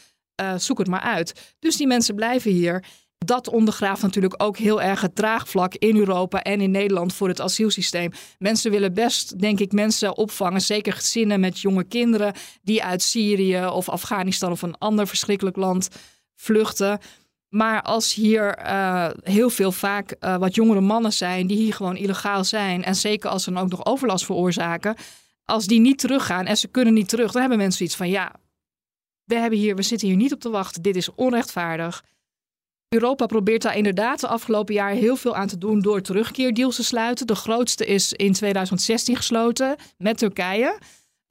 uh, 0.42 0.58
zoek 0.58 0.78
het 0.78 0.88
maar 0.88 1.00
uit. 1.00 1.56
Dus 1.60 1.78
die 1.78 1.88
mensen 1.88 2.16
blijven 2.16 2.52
hier 2.52 2.86
dat 3.26 3.50
ondergraaft 3.50 4.02
natuurlijk 4.02 4.44
ook 4.44 4.58
heel 4.58 4.82
erg 4.82 5.02
het 5.02 5.16
draagvlak 5.16 5.74
in 5.74 5.98
Europa 5.98 6.42
en 6.42 6.62
in 6.62 6.72
Nederland 6.72 7.14
voor 7.14 7.28
het 7.28 7.42
asielsysteem. 7.42 8.12
Mensen 8.40 8.72
willen 8.72 8.94
best, 8.94 9.40
denk 9.40 9.60
ik, 9.60 9.72
mensen 9.72 10.18
opvangen, 10.18 10.62
zeker 10.62 10.94
gezinnen 10.94 11.40
met 11.40 11.60
jonge 11.60 11.84
kinderen 11.84 12.34
die 12.62 12.84
uit 12.84 13.02
Syrië 13.02 13.66
of 13.66 13.90
Afghanistan 13.90 14.52
of 14.52 14.62
een 14.62 14.78
ander 14.78 15.08
verschrikkelijk 15.08 15.56
land 15.56 15.90
vluchten. 16.36 17.00
Maar 17.50 17.82
als 17.82 18.14
hier 18.14 18.60
uh, 18.66 19.10
heel 19.24 19.50
veel 19.50 19.72
vaak 19.72 20.16
uh, 20.20 20.38
wat 20.38 20.56
jongere 20.56 20.82
mannen 20.82 21.14
zijn 21.14 21.48
die 21.48 21.58
hier 21.58 21.74
gewoon 21.74 21.96
illegaal 21.96 22.44
zijn 22.44 22.84
en 22.84 22.96
zeker 22.96 23.30
als 23.30 23.44
ze 23.44 23.52
dan 23.52 23.64
ook 23.64 23.70
nog 23.70 23.86
overlast 23.86 24.26
veroorzaken, 24.26 24.96
als 25.44 25.66
die 25.66 25.80
niet 25.80 26.00
teruggaan 26.00 26.46
en 26.46 26.58
ze 26.58 26.68
kunnen 26.68 26.94
niet 26.94 27.10
terug, 27.10 27.32
dan 27.32 27.42
hebben 27.42 27.60
mensen 27.60 27.86
iets 27.86 27.96
van 27.96 28.10
ja, 28.10 28.36
we, 29.24 29.36
hebben 29.36 29.60
hier, 29.60 29.76
we 29.76 29.82
zitten 29.82 30.08
hier 30.08 30.18
niet 30.18 30.34
op 30.34 30.40
te 30.40 30.50
wachten, 30.50 30.82
dit 30.82 30.96
is 30.96 31.16
onrechtvaardig. 31.16 32.04
Europa 32.96 33.26
probeert 33.26 33.62
daar 33.62 33.78
inderdaad 33.78 34.20
de 34.20 34.28
afgelopen 34.28 34.74
jaar 34.74 34.92
heel 34.92 35.16
veel 35.16 35.36
aan 35.36 35.48
te 35.48 35.58
doen 35.58 35.82
door 35.82 36.02
terugkeerdeals 36.02 36.76
te 36.76 36.84
sluiten. 36.84 37.28
De 37.28 37.36
grootste 37.36 37.86
is 37.86 38.14
in 38.14 38.34
2016 38.34 39.16
gesloten 39.16 39.76
met 39.98 40.18
Turkije. 40.18 40.78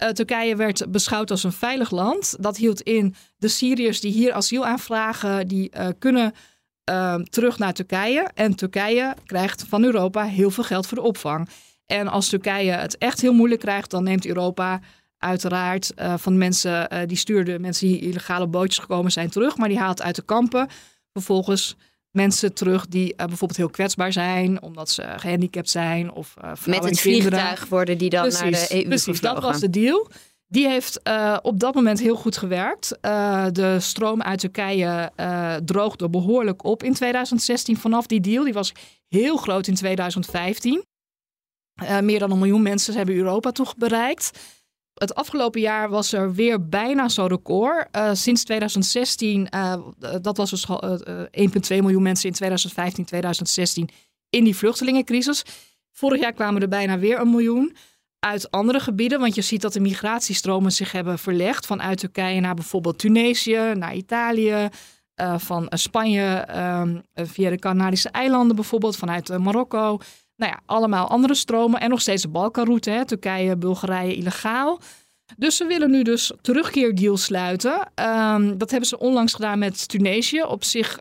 Uh, 0.02 0.08
Turkije 0.08 0.56
werd 0.56 0.90
beschouwd 0.92 1.30
als 1.30 1.44
een 1.44 1.52
veilig 1.52 1.90
land. 1.90 2.36
Dat 2.40 2.56
hield 2.56 2.80
in 2.80 3.14
de 3.36 3.48
Syriërs 3.48 4.00
die 4.00 4.12
hier 4.12 4.32
asiel 4.32 4.66
aanvragen, 4.66 5.48
die 5.48 5.70
uh, 5.76 5.88
kunnen 5.98 6.32
uh, 6.90 7.14
terug 7.14 7.58
naar 7.58 7.72
Turkije. 7.72 8.30
En 8.34 8.54
Turkije 8.54 9.14
krijgt 9.26 9.64
van 9.68 9.84
Europa 9.84 10.24
heel 10.24 10.50
veel 10.50 10.64
geld 10.64 10.86
voor 10.86 10.96
de 10.96 11.04
opvang. 11.04 11.48
En 11.86 12.08
als 12.08 12.28
Turkije 12.28 12.72
het 12.72 12.98
echt 12.98 13.20
heel 13.20 13.32
moeilijk 13.32 13.60
krijgt, 13.60 13.90
dan 13.90 14.04
neemt 14.04 14.26
Europa 14.26 14.80
uiteraard 15.18 15.92
van 16.16 16.38
mensen 16.38 17.06
die 17.06 17.16
stuurden, 17.16 17.60
mensen 17.60 17.86
die 17.86 18.00
illegaal 18.00 18.42
op 18.42 18.52
bootjes 18.52 18.78
gekomen 18.78 19.12
zijn, 19.12 19.30
terug. 19.30 19.56
Maar 19.56 19.68
die 19.68 19.78
haalt 19.78 20.02
uit 20.02 20.16
de 20.16 20.22
kampen 20.22 20.68
vervolgens 21.14 21.76
mensen 22.10 22.54
terug 22.54 22.86
die 22.86 23.14
bijvoorbeeld 23.16 23.56
heel 23.56 23.70
kwetsbaar 23.70 24.12
zijn, 24.12 24.62
omdat 24.62 24.90
ze 24.90 25.02
gehandicapt 25.16 25.70
zijn 25.70 26.12
of 26.12 26.34
uh, 26.44 26.52
Met 26.66 26.84
het 26.84 27.00
vliegtuig 27.00 27.66
worden 27.68 27.98
die 27.98 28.10
dan 28.10 28.22
precies, 28.22 28.40
naar 28.40 28.50
de 28.50 28.74
EU 28.74 28.84
Precies, 28.88 29.20
dat 29.20 29.42
was 29.42 29.60
de 29.60 29.70
deal. 29.70 30.08
Die 30.46 30.68
heeft 30.68 31.00
uh, 31.08 31.36
op 31.42 31.60
dat 31.60 31.74
moment 31.74 32.00
heel 32.00 32.16
goed 32.16 32.36
gewerkt. 32.36 32.98
Uh, 33.02 33.46
de 33.52 33.80
stroom 33.80 34.22
uit 34.22 34.38
Turkije 34.38 35.12
uh, 35.16 35.54
droogde 35.54 36.10
behoorlijk 36.10 36.64
op 36.64 36.82
in 36.82 36.94
2016 36.94 37.76
vanaf 37.76 38.06
die 38.06 38.20
deal. 38.20 38.44
Die 38.44 38.52
was 38.52 38.72
heel 39.08 39.36
groot 39.36 39.66
in 39.66 39.74
2015. 39.74 40.84
meer 42.00 42.18
dan 42.18 42.30
een 42.30 42.38
miljoen 42.38 42.62
mensen 42.62 42.94
hebben 42.94 43.14
Europa 43.14 43.50
toch 43.50 43.76
bereikt. 43.76 44.30
Het 44.94 45.14
afgelopen 45.14 45.60
jaar 45.60 45.88
was 45.88 46.12
er 46.12 46.34
weer 46.34 46.68
bijna 46.68 47.08
zo'n 47.08 47.28
record. 47.28 47.88
sinds 48.12 48.44
2016, 48.44 49.48
dat 50.20 50.36
was 50.36 50.50
dus 50.50 50.66
1,2 50.68 50.76
miljoen 51.68 52.02
mensen 52.02 52.28
in 52.28 52.34
2015, 52.34 53.04
2016 53.04 53.88
in 54.30 54.44
die 54.44 54.56
vluchtelingencrisis. 54.56 55.42
Vorig 55.92 56.20
jaar 56.20 56.32
kwamen 56.32 56.62
er 56.62 56.68
bijna 56.68 56.98
weer 56.98 57.20
een 57.20 57.30
miljoen 57.30 57.76
uit 58.18 58.50
andere 58.50 58.80
gebieden. 58.80 59.20
Want 59.20 59.34
je 59.34 59.42
ziet 59.42 59.62
dat 59.62 59.72
de 59.72 59.80
migratiestromen 59.80 60.72
zich 60.72 60.92
hebben 60.92 61.18
verlegd 61.18 61.66
vanuit 61.66 61.98
Turkije 61.98 62.40
naar 62.40 62.54
bijvoorbeeld 62.54 62.98
Tunesië, 62.98 63.72
naar 63.74 63.94
Italië. 63.94 64.68
Uh, 65.20 65.38
van 65.38 65.66
Spanje 65.68 66.48
uh, 66.50 66.82
via 67.14 67.50
de 67.50 67.58
Canarische 67.58 68.08
eilanden 68.08 68.56
bijvoorbeeld, 68.56 68.96
vanuit 68.96 69.30
uh, 69.30 69.36
Marokko. 69.36 69.98
Nou 70.36 70.52
ja, 70.52 70.60
allemaal 70.66 71.08
andere 71.08 71.34
stromen. 71.34 71.80
En 71.80 71.90
nog 71.90 72.00
steeds 72.00 72.22
de 72.22 72.28
Balkanroute, 72.28 72.90
hè, 72.90 73.04
Turkije, 73.04 73.56
Bulgarije, 73.56 74.14
illegaal. 74.14 74.80
Dus 75.36 75.56
ze 75.56 75.66
willen 75.66 75.90
nu 75.90 76.02
dus 76.02 76.32
terugkeerdeals 76.40 77.24
sluiten. 77.24 77.90
Ehm, 77.94 78.56
dat 78.56 78.70
hebben 78.70 78.88
ze 78.88 78.98
onlangs 78.98 79.34
gedaan 79.34 79.58
met 79.58 79.88
Tunesië. 79.88 80.42
Op 80.42 80.64
zich 80.64 80.98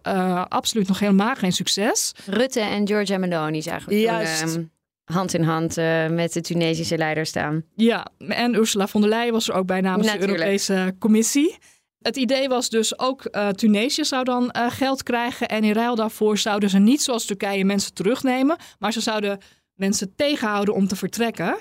absoluut 0.47 0.87
nog 0.87 0.99
helemaal 0.99 1.35
geen 1.35 1.51
succes. 1.51 2.11
Rutte 2.25 2.59
en 2.59 2.87
Giorgia 2.87 3.17
Meloni 3.17 3.61
zagen 3.61 3.89
we 3.89 3.99
Juist. 3.99 4.53
Toen, 4.53 4.71
hand 5.03 5.33
in 5.33 5.43
hand 5.43 5.77
uh, 5.77 6.07
met 6.07 6.33
de 6.33 6.41
Tunesische 6.41 6.97
leider 6.97 7.25
staan. 7.25 7.63
Ja, 7.75 8.07
en 8.27 8.55
Ursula 8.55 8.87
von 8.87 9.01
der 9.01 9.09
Leyen 9.09 9.33
was 9.33 9.49
er 9.49 9.55
ook 9.55 9.65
bij 9.65 9.81
namens 9.81 10.07
Natuurlijk. 10.07 10.37
de 10.37 10.43
Europese 10.43 10.95
Commissie. 10.99 11.57
Het 12.03 12.17
idee 12.17 12.47
was 12.47 12.69
dus 12.69 12.99
ook 12.99 13.27
uh, 13.31 13.49
Tunesië 13.49 14.05
zou 14.05 14.23
dan 14.23 14.43
uh, 14.57 14.71
geld 14.71 15.03
krijgen 15.03 15.47
en 15.47 15.63
in 15.63 15.73
ruil 15.73 15.95
daarvoor 15.95 16.37
zouden 16.37 16.69
ze 16.69 16.79
niet 16.79 17.01
zoals 17.01 17.25
Turkije 17.25 17.65
mensen 17.65 17.93
terugnemen, 17.93 18.57
maar 18.79 18.93
ze 18.93 19.01
zouden 19.01 19.39
mensen 19.73 20.15
tegenhouden 20.15 20.73
om 20.73 20.87
te 20.87 20.95
vertrekken. 20.95 21.57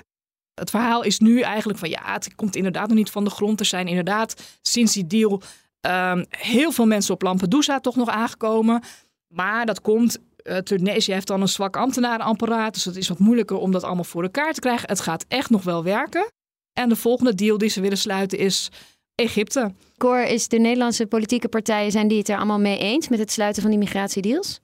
Het 0.53 0.69
verhaal 0.69 1.03
is 1.03 1.19
nu 1.19 1.41
eigenlijk 1.41 1.79
van 1.79 1.89
ja, 1.89 2.13
het 2.13 2.35
komt 2.35 2.55
inderdaad 2.55 2.87
nog 2.87 2.97
niet 2.97 3.11
van 3.11 3.23
de 3.23 3.29
grond. 3.29 3.59
Er 3.59 3.65
zijn 3.65 3.87
inderdaad 3.87 4.59
sinds 4.61 4.93
die 4.93 5.07
deal 5.07 5.41
um, 5.81 6.25
heel 6.29 6.71
veel 6.71 6.85
mensen 6.85 7.13
op 7.13 7.21
Lampedusa 7.21 7.79
toch 7.79 7.95
nog 7.95 8.09
aangekomen. 8.09 8.83
Maar 9.27 9.65
dat 9.65 9.81
komt 9.81 10.17
uh, 10.43 10.57
Tunesië 10.57 11.11
heeft 11.11 11.27
dan 11.27 11.41
een 11.41 11.47
zwak 11.47 11.77
ambtenarenapparaat, 11.77 12.73
dus 12.73 12.85
het 12.85 12.95
is 12.95 13.07
wat 13.07 13.19
moeilijker 13.19 13.57
om 13.57 13.71
dat 13.71 13.83
allemaal 13.83 14.03
voor 14.03 14.23
elkaar 14.23 14.53
te 14.53 14.59
krijgen. 14.59 14.89
Het 14.89 14.99
gaat 14.99 15.25
echt 15.27 15.49
nog 15.49 15.63
wel 15.63 15.83
werken. 15.83 16.31
En 16.73 16.89
de 16.89 16.95
volgende 16.95 17.35
deal 17.35 17.57
die 17.57 17.69
ze 17.69 17.81
willen 17.81 17.97
sluiten 17.97 18.37
is 18.37 18.69
Egypte. 19.15 19.73
Cor, 19.97 20.23
is 20.23 20.47
de 20.47 20.59
Nederlandse 20.59 21.05
politieke 21.05 21.47
partijen, 21.47 21.91
zijn 21.91 22.07
die 22.07 22.17
het 22.17 22.29
er 22.29 22.37
allemaal 22.37 22.59
mee 22.59 22.77
eens 22.77 23.09
met 23.09 23.19
het 23.19 23.31
sluiten 23.31 23.61
van 23.61 23.71
die 23.71 23.79
migratiedeals? 23.79 24.61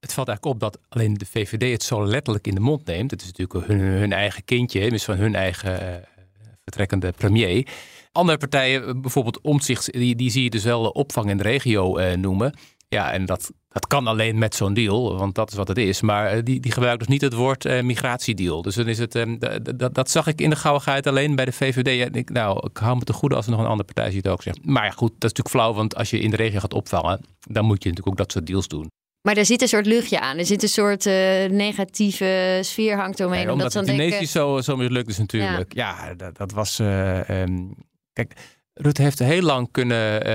Het 0.00 0.12
valt 0.12 0.28
eigenlijk 0.28 0.56
op 0.56 0.72
dat 0.72 0.82
alleen 0.88 1.14
de 1.14 1.26
VVD 1.26 1.72
het 1.72 1.82
zo 1.82 2.06
letterlijk 2.06 2.46
in 2.46 2.54
de 2.54 2.60
mond 2.60 2.86
neemt. 2.86 3.10
Het 3.10 3.20
is 3.20 3.26
natuurlijk 3.26 3.66
hun, 3.66 3.78
hun 3.78 4.12
eigen 4.12 4.44
kindje, 4.44 4.90
dus 4.90 5.04
van 5.04 5.16
hun 5.16 5.34
eigen 5.34 5.82
uh, 5.82 5.94
vertrekkende 6.62 7.12
premier. 7.12 7.66
Andere 8.12 8.38
partijen, 8.38 9.00
bijvoorbeeld 9.00 9.40
Omtzigt, 9.40 9.92
die, 9.92 10.14
die 10.14 10.30
zie 10.30 10.42
je 10.42 10.50
dus 10.50 10.64
wel 10.64 10.88
opvang 10.88 11.30
in 11.30 11.36
de 11.36 11.42
regio 11.42 11.98
uh, 11.98 12.12
noemen. 12.12 12.54
Ja, 12.94 13.12
en 13.12 13.24
dat, 13.24 13.52
dat 13.68 13.86
kan 13.86 14.06
alleen 14.06 14.38
met 14.38 14.54
zo'n 14.54 14.74
deal, 14.74 15.16
want 15.16 15.34
dat 15.34 15.50
is 15.50 15.56
wat 15.56 15.68
het 15.68 15.78
is. 15.78 16.00
Maar 16.00 16.44
die, 16.44 16.60
die 16.60 16.72
gebruikt 16.72 16.98
dus 16.98 17.08
niet 17.08 17.20
het 17.20 17.32
woord 17.32 17.64
uh, 17.64 17.82
migratiedeal. 17.82 18.62
Dus 18.62 18.74
dan 18.74 18.88
is 18.88 18.98
het, 18.98 19.14
um, 19.14 19.38
dat, 19.74 19.94
dat 19.94 20.10
zag 20.10 20.26
ik 20.26 20.40
in 20.40 20.50
de 20.50 20.56
gauwigheid 20.56 21.06
alleen 21.06 21.34
bij 21.34 21.44
de 21.44 21.52
VVD. 21.52 22.06
En 22.06 22.14
ik, 22.14 22.30
nou, 22.30 22.66
ik 22.70 22.76
hou 22.76 22.96
me 22.96 23.04
te 23.04 23.12
goede 23.12 23.34
als 23.34 23.44
er 23.44 23.50
nog 23.50 23.60
een 23.60 23.66
andere 23.66 23.92
partij 23.92 24.10
ziet 24.10 24.28
ook 24.28 24.42
zegt. 24.42 24.64
Maar 24.64 24.84
ja, 24.84 24.90
goed, 24.90 25.10
dat 25.18 25.30
is 25.30 25.36
natuurlijk 25.36 25.48
flauw, 25.48 25.72
want 25.72 25.96
als 25.96 26.10
je 26.10 26.20
in 26.20 26.30
de 26.30 26.36
regio 26.36 26.60
gaat 26.60 26.74
opvangen, 26.74 27.20
dan 27.40 27.64
moet 27.64 27.82
je 27.82 27.88
natuurlijk 27.88 28.08
ook 28.08 28.16
dat 28.16 28.32
soort 28.32 28.46
deals 28.46 28.68
doen. 28.68 28.90
Maar 29.22 29.36
er 29.36 29.46
zit 29.46 29.62
een 29.62 29.68
soort 29.68 29.86
luchtje 29.86 30.20
aan. 30.20 30.38
Er 30.38 30.46
zit 30.46 30.62
een 30.62 30.68
soort 30.68 31.06
uh, 31.06 31.14
negatieve 31.48 32.58
sfeer 32.62 32.96
hangt 32.96 33.20
omheen. 33.20 33.44
Nee, 33.44 33.52
omdat 33.52 33.72
dat 33.72 33.86
het 33.86 33.96
Tunesië 33.96 34.26
zo, 34.26 34.60
zo 34.60 34.76
mislukt 34.76 35.08
is 35.08 35.18
natuurlijk. 35.18 35.74
Ja, 35.74 36.06
ja 36.06 36.14
dat, 36.14 36.36
dat, 36.36 36.52
was... 36.52 36.80
Uh, 36.80 37.28
um, 37.28 37.74
kijk, 38.12 38.34
Rutte 38.82 39.02
heeft 39.02 39.18
heel 39.18 39.42
lang 39.42 39.68
kunnen, 39.70 40.28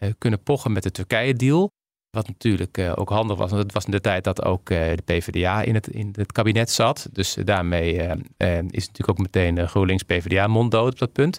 uh, 0.00 0.10
kunnen 0.18 0.42
pochen 0.42 0.72
met 0.72 0.82
de 0.82 0.90
Turkije-deal. 0.90 1.70
Wat 2.10 2.26
natuurlijk 2.26 2.92
ook 2.94 3.08
handig 3.08 3.36
was, 3.36 3.50
want 3.50 3.62
het 3.62 3.72
was 3.72 3.84
in 3.84 3.90
de 3.90 4.00
tijd 4.00 4.24
dat 4.24 4.44
ook 4.44 4.66
de 4.66 5.02
PvdA 5.04 5.62
in 5.62 5.74
het, 5.74 5.88
in 5.88 6.14
het 6.16 6.32
kabinet 6.32 6.70
zat. 6.70 7.08
Dus 7.12 7.36
daarmee 7.44 7.92
is 8.70 8.86
natuurlijk 8.86 9.08
ook 9.08 9.18
meteen 9.18 9.68
GroenLinks 9.68 10.02
PvdA 10.02 10.46
monddood 10.46 10.92
op 10.92 10.98
dat 10.98 11.12
punt. 11.12 11.38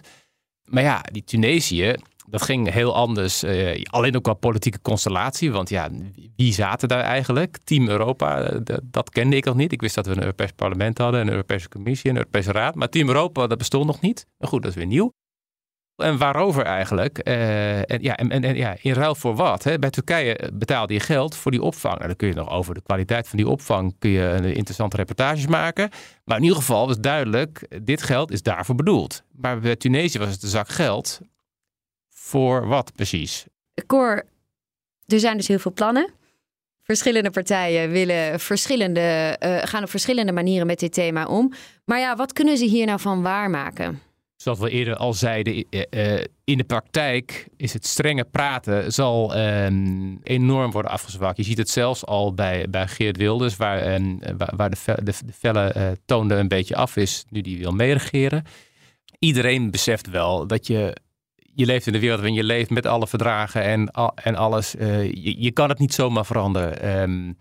Maar 0.64 0.82
ja, 0.82 1.00
die 1.12 1.24
Tunesië, 1.24 1.94
dat 2.28 2.42
ging 2.42 2.72
heel 2.72 2.94
anders. 2.94 3.44
alleen 3.84 4.16
ook 4.16 4.22
qua 4.22 4.32
politieke 4.32 4.80
constellatie. 4.82 5.52
Want 5.52 5.68
ja, 5.68 5.90
wie 6.36 6.52
zaten 6.52 6.88
daar 6.88 7.02
eigenlijk? 7.02 7.58
Team 7.64 7.88
Europa, 7.88 8.60
dat 8.82 9.10
kende 9.10 9.36
ik 9.36 9.44
nog 9.44 9.56
niet. 9.56 9.72
Ik 9.72 9.80
wist 9.80 9.94
dat 9.94 10.06
we 10.06 10.12
een 10.12 10.20
Europees 10.20 10.52
parlement 10.52 10.98
hadden, 10.98 11.20
een 11.20 11.30
Europese 11.30 11.68
Commissie, 11.68 12.10
een 12.10 12.16
Europese 12.16 12.52
Raad. 12.52 12.74
Maar 12.74 12.88
Team 12.88 13.08
Europa, 13.08 13.46
dat 13.46 13.58
bestond 13.58 13.86
nog 13.86 14.00
niet. 14.00 14.26
Maar 14.38 14.48
goed, 14.48 14.62
dat 14.62 14.70
is 14.70 14.76
weer 14.76 14.86
nieuw. 14.86 15.12
En 15.96 16.18
waarover 16.18 16.64
eigenlijk? 16.64 17.28
Uh, 17.28 17.90
en, 17.90 18.02
ja, 18.02 18.16
en, 18.16 18.30
en, 18.30 18.56
ja, 18.56 18.76
in 18.80 18.92
ruil 18.92 19.14
voor 19.14 19.34
wat? 19.34 19.62
Hè? 19.62 19.78
Bij 19.78 19.90
Turkije 19.90 20.50
betaalde 20.52 20.92
je 20.92 21.00
geld 21.00 21.36
voor 21.36 21.50
die 21.50 21.62
opvang. 21.62 21.94
Nou, 21.94 22.06
dan 22.06 22.16
kun 22.16 22.28
je 22.28 22.34
nog 22.34 22.50
over 22.50 22.74
de 22.74 22.82
kwaliteit 22.82 23.28
van 23.28 23.38
die 23.38 23.48
opvang 23.48 23.94
kun 23.98 24.10
je 24.10 24.52
interessante 24.54 24.96
reportages 24.96 25.46
maken. 25.46 25.90
Maar 26.24 26.36
in 26.36 26.42
ieder 26.42 26.58
geval 26.58 26.86
was 26.86 27.00
duidelijk, 27.00 27.66
dit 27.82 28.02
geld 28.02 28.32
is 28.32 28.42
daarvoor 28.42 28.74
bedoeld. 28.74 29.22
Maar 29.32 29.60
bij 29.60 29.76
Tunesië 29.76 30.18
was 30.18 30.30
het 30.30 30.42
een 30.42 30.48
zak 30.48 30.68
geld. 30.68 31.20
Voor 32.08 32.66
wat 32.66 32.92
precies? 32.92 33.44
Cor, 33.86 34.22
er 35.06 35.20
zijn 35.20 35.36
dus 35.36 35.48
heel 35.48 35.58
veel 35.58 35.72
plannen. 35.72 36.10
Verschillende 36.82 37.30
partijen 37.30 37.90
willen 37.90 38.40
verschillende, 38.40 39.36
gaan 39.64 39.82
op 39.82 39.90
verschillende 39.90 40.32
manieren 40.32 40.66
met 40.66 40.78
dit 40.78 40.92
thema 40.92 41.26
om. 41.26 41.52
Maar 41.84 41.98
ja, 41.98 42.16
wat 42.16 42.32
kunnen 42.32 42.56
ze 42.56 42.64
hier 42.64 42.86
nou 42.86 43.00
van 43.00 43.22
waarmaken? 43.22 44.00
Zoals 44.36 44.58
we 44.58 44.70
eerder 44.70 44.96
al 44.96 45.14
zeiden, 45.14 45.54
in 46.44 46.58
de 46.58 46.64
praktijk 46.64 47.48
is 47.56 47.72
het 47.72 47.86
strenge 47.86 48.24
praten 48.24 48.92
zal 48.92 49.34
enorm 50.22 50.70
worden 50.70 50.90
afgezwakt. 50.90 51.36
Je 51.36 51.42
ziet 51.42 51.58
het 51.58 51.70
zelfs 51.70 52.04
al 52.04 52.34
bij, 52.34 52.66
bij 52.70 52.88
Geert 52.88 53.16
Wilders, 53.16 53.56
waar, 53.56 54.00
waar 54.56 54.70
de, 54.70 54.76
de, 55.02 55.12
de 55.24 55.32
felle 55.32 55.96
toon 56.04 56.30
er 56.30 56.38
een 56.38 56.48
beetje 56.48 56.76
af 56.76 56.96
is, 56.96 57.24
nu 57.28 57.40
die 57.40 57.58
wil 57.58 57.72
meeregeren. 57.72 58.44
Iedereen 59.18 59.70
beseft 59.70 60.10
wel 60.10 60.46
dat 60.46 60.66
je, 60.66 60.96
je 61.34 61.66
leeft 61.66 61.86
in 61.86 61.92
de 61.92 61.98
wereld 61.98 62.18
waarin 62.20 62.36
je 62.36 62.44
leeft 62.44 62.70
met 62.70 62.86
alle 62.86 63.06
verdragen 63.06 63.62
en, 63.62 63.90
en 64.14 64.34
alles. 64.34 64.70
je, 64.70 65.42
je 65.42 65.50
kan 65.50 65.68
het 65.68 65.78
niet 65.78 65.94
zomaar 65.94 66.26
veranderen. 66.26 67.00
Um, 67.00 67.38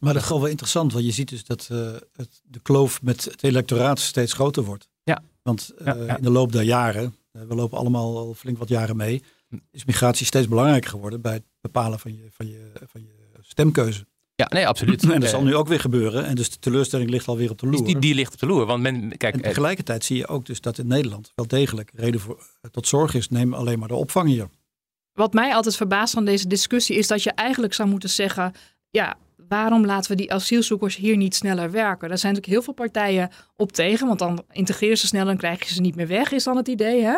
maar 0.00 0.12
dat 0.12 0.22
is 0.22 0.26
gewoon 0.26 0.42
wel 0.42 0.50
interessant, 0.50 0.92
want 0.92 1.04
je 1.04 1.12
ziet 1.12 1.28
dus 1.28 1.44
dat 1.44 1.66
het, 2.12 2.40
de 2.44 2.60
kloof 2.62 3.02
met 3.02 3.24
het 3.24 3.42
electoraat 3.42 3.98
steeds 3.98 4.32
groter 4.32 4.62
wordt. 4.62 4.88
Ja. 5.04 5.22
Want 5.42 5.72
uh, 5.78 5.86
ja, 5.86 5.94
ja. 5.94 6.16
in 6.16 6.22
de 6.22 6.30
loop 6.30 6.52
der 6.52 6.62
jaren, 6.62 7.16
uh, 7.32 7.42
we 7.42 7.54
lopen 7.54 7.78
allemaal 7.78 8.18
al 8.18 8.34
flink 8.34 8.58
wat 8.58 8.68
jaren 8.68 8.96
mee, 8.96 9.22
is 9.70 9.84
migratie 9.84 10.26
steeds 10.26 10.48
belangrijker 10.48 10.90
geworden 10.90 11.20
bij 11.20 11.32
het 11.32 11.44
bepalen 11.60 11.98
van 11.98 12.16
je, 12.16 12.26
van 12.30 12.46
je, 12.46 12.70
van 12.86 13.00
je 13.00 13.12
stemkeuze. 13.40 14.06
Ja, 14.34 14.46
nee, 14.48 14.68
absoluut. 14.68 15.02
En 15.10 15.20
dat 15.20 15.28
zal 15.28 15.42
nu 15.42 15.54
ook 15.54 15.68
weer 15.68 15.80
gebeuren. 15.80 16.26
En 16.26 16.34
dus 16.34 16.50
de 16.50 16.58
teleurstelling 16.58 17.10
ligt 17.10 17.28
alweer 17.28 17.50
op 17.50 17.58
de 17.58 17.66
loer. 17.66 17.84
Die, 17.84 17.98
die 17.98 18.14
ligt 18.14 18.32
op 18.32 18.38
de 18.38 18.46
loer. 18.46 18.66
Want 18.66 18.82
men, 18.82 19.16
kijk, 19.16 19.34
en 19.34 19.40
tegelijkertijd 19.40 20.04
zie 20.04 20.16
je 20.16 20.26
ook 20.26 20.46
dus 20.46 20.60
dat 20.60 20.78
in 20.78 20.86
Nederland 20.86 21.32
wel 21.34 21.46
degelijk 21.46 21.90
reden 21.94 22.20
voor, 22.20 22.46
tot 22.70 22.88
zorg 22.88 23.14
is. 23.14 23.28
Neem 23.28 23.54
alleen 23.54 23.78
maar 23.78 23.88
de 23.88 23.94
opvang 23.94 24.28
hier. 24.28 24.48
Wat 25.12 25.32
mij 25.32 25.54
altijd 25.54 25.76
verbaast 25.76 26.14
van 26.14 26.24
deze 26.24 26.48
discussie 26.48 26.96
is 26.96 27.06
dat 27.06 27.22
je 27.22 27.30
eigenlijk 27.32 27.74
zou 27.74 27.88
moeten 27.88 28.10
zeggen... 28.10 28.52
ja, 28.90 29.16
waarom 29.52 29.86
laten 29.86 30.10
we 30.10 30.16
die 30.16 30.32
asielzoekers 30.32 30.96
hier 30.96 31.16
niet 31.16 31.34
sneller 31.34 31.70
werken? 31.70 32.08
Daar 32.08 32.18
zijn 32.18 32.34
natuurlijk 32.34 32.64
heel 32.64 32.74
veel 32.74 32.84
partijen 32.86 33.30
op 33.56 33.72
tegen, 33.72 34.06
want 34.06 34.18
dan 34.18 34.44
integreren 34.52 34.98
ze 34.98 35.06
sneller 35.06 35.30
en 35.30 35.36
krijg 35.36 35.68
je 35.68 35.74
ze 35.74 35.80
niet 35.80 35.96
meer 35.96 36.06
weg, 36.06 36.32
is 36.32 36.44
dan 36.44 36.56
het 36.56 36.68
idee. 36.68 37.02
Hè? 37.02 37.16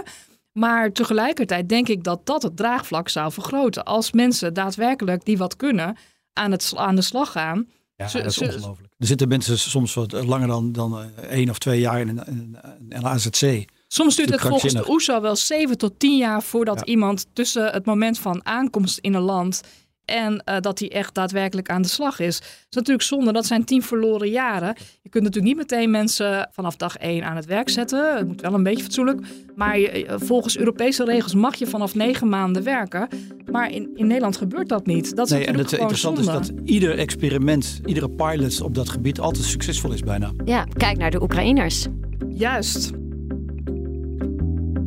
Maar 0.52 0.92
tegelijkertijd 0.92 1.68
denk 1.68 1.88
ik 1.88 2.04
dat 2.04 2.26
dat 2.26 2.42
het 2.42 2.56
draagvlak 2.56 3.08
zou 3.08 3.32
vergroten. 3.32 3.84
Als 3.84 4.12
mensen 4.12 4.54
daadwerkelijk 4.54 5.24
die 5.24 5.38
wat 5.38 5.56
kunnen 5.56 5.96
aan, 6.32 6.50
het, 6.50 6.72
aan 6.76 6.94
de 6.94 7.02
slag 7.02 7.32
gaan. 7.32 7.68
Ja, 7.96 8.08
dat 8.12 8.24
is 8.24 8.38
ongelooflijk. 8.38 8.92
Er 8.98 9.06
zitten 9.06 9.28
mensen 9.28 9.58
soms 9.58 9.94
wat 9.94 10.12
langer 10.12 10.48
dan, 10.48 10.72
dan 10.72 11.14
één 11.28 11.50
of 11.50 11.58
twee 11.58 11.80
jaar 11.80 12.00
in 12.00 12.08
een, 12.08 12.26
in 12.26 12.56
een 12.88 13.06
AZC. 13.06 13.64
Soms 13.88 14.16
duurt 14.16 14.30
het 14.30 14.40
volgens 14.40 14.72
de 14.72 14.90
OESO 14.90 15.20
wel 15.20 15.36
7 15.36 15.78
tot 15.78 15.98
10 15.98 16.16
jaar 16.16 16.42
voordat 16.42 16.78
ja. 16.78 16.84
iemand 16.84 17.26
tussen 17.32 17.72
het 17.72 17.84
moment 17.84 18.18
van 18.18 18.46
aankomst 18.46 18.98
in 18.98 19.14
een 19.14 19.22
land 19.22 19.62
En 20.04 20.42
uh, 20.48 20.56
dat 20.60 20.78
hij 20.78 20.90
echt 20.90 21.14
daadwerkelijk 21.14 21.70
aan 21.70 21.82
de 21.82 21.88
slag 21.88 22.18
is. 22.18 22.38
Dat 22.38 22.48
is 22.48 22.76
natuurlijk 22.76 23.04
zonde. 23.04 23.32
Dat 23.32 23.46
zijn 23.46 23.64
tien 23.64 23.82
verloren 23.82 24.30
jaren. 24.30 24.74
Je 25.02 25.08
kunt 25.08 25.24
natuurlijk 25.24 25.54
niet 25.54 25.70
meteen 25.70 25.90
mensen 25.90 26.48
vanaf 26.52 26.76
dag 26.76 26.96
één 26.96 27.24
aan 27.24 27.36
het 27.36 27.46
werk 27.46 27.68
zetten. 27.68 28.16
Het 28.16 28.26
moet 28.26 28.40
wel 28.40 28.54
een 28.54 28.62
beetje 28.62 28.82
fatsoenlijk. 28.82 29.20
Maar 29.54 29.78
je, 29.78 30.06
volgens 30.16 30.58
Europese 30.58 31.04
regels 31.04 31.34
mag 31.34 31.54
je 31.54 31.66
vanaf 31.66 31.94
negen 31.94 32.28
maanden 32.28 32.62
werken. 32.62 33.08
Maar 33.50 33.70
in, 33.70 33.90
in 33.94 34.06
Nederland 34.06 34.36
gebeurt 34.36 34.68
dat 34.68 34.86
niet. 34.86 35.16
Dat 35.16 35.26
is 35.26 35.32
nee, 35.32 35.46
en 35.46 35.58
het 35.58 35.72
interessante 35.72 36.20
is 36.20 36.26
dat 36.26 36.52
ieder 36.64 36.98
experiment, 36.98 37.80
iedere 37.84 38.10
pilot 38.10 38.60
op 38.60 38.74
dat 38.74 38.88
gebied 38.88 39.20
altijd 39.20 39.44
succesvol 39.44 39.92
is 39.92 40.00
bijna. 40.00 40.32
Ja, 40.44 40.64
kijk 40.76 40.98
naar 40.98 41.10
de 41.10 41.22
Oekraïners. 41.22 41.86
Juist. 42.28 42.90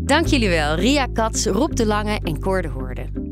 Dank 0.08 0.27
jullie 0.27 0.49
wel, 0.49 0.75
Ria 0.75 1.06
Katz, 1.13 1.45
Rob 1.45 1.75
de 1.75 1.86
Lange 1.86 2.19
en 2.23 2.39
Cor 2.39 2.62
de 2.62 2.67
Hoorde. 2.67 3.27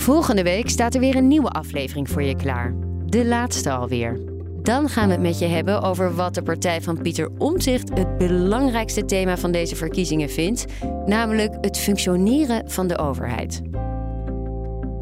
Volgende 0.00 0.42
week 0.42 0.68
staat 0.68 0.94
er 0.94 1.00
weer 1.00 1.16
een 1.16 1.28
nieuwe 1.28 1.48
aflevering 1.48 2.10
voor 2.10 2.22
je 2.22 2.36
klaar. 2.36 2.74
De 3.06 3.26
laatste 3.26 3.70
alweer. 3.70 4.20
Dan 4.62 4.88
gaan 4.88 5.06
we 5.06 5.12
het 5.12 5.22
met 5.22 5.38
je 5.38 5.46
hebben 5.46 5.82
over 5.82 6.14
wat 6.14 6.34
de 6.34 6.42
partij 6.42 6.82
van 6.82 7.02
Pieter 7.02 7.30
Omtzigt 7.38 7.88
het 7.94 8.18
belangrijkste 8.18 9.04
thema 9.04 9.36
van 9.36 9.52
deze 9.52 9.76
verkiezingen 9.76 10.30
vindt, 10.30 10.64
namelijk 11.06 11.56
het 11.60 11.78
functioneren 11.78 12.70
van 12.70 12.86
de 12.86 12.98
overheid. 12.98 13.62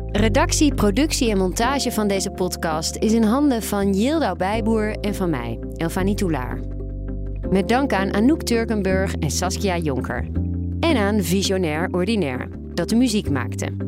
Redactie, 0.07 0.75
productie 0.75 1.31
en 1.31 1.39
montage 1.39 1.93
van 1.93 2.09
deze 2.09 2.31
podcast 2.31 2.97
is 2.97 3.13
in 3.13 3.23
handen 3.23 3.63
van 3.63 3.95
Yildau 3.95 4.37
Bijboer 4.37 4.97
en 5.01 5.15
van 5.15 5.31
mij, 5.31 5.59
Elfanie 5.77 6.15
Toulaar. 6.15 6.61
Met 7.51 7.69
dank 7.69 7.93
aan 7.93 8.15
Anouk 8.15 8.43
Turkenburg 8.43 9.15
en 9.15 9.31
Saskia 9.31 9.77
Jonker. 9.77 10.29
En 10.81 10.97
aan 10.97 11.23
Visionair 11.23 11.89
Ordinaire, 11.91 12.49
dat 12.75 12.89
de 12.89 12.97
muziek 12.97 13.31
maakte. 13.31 13.88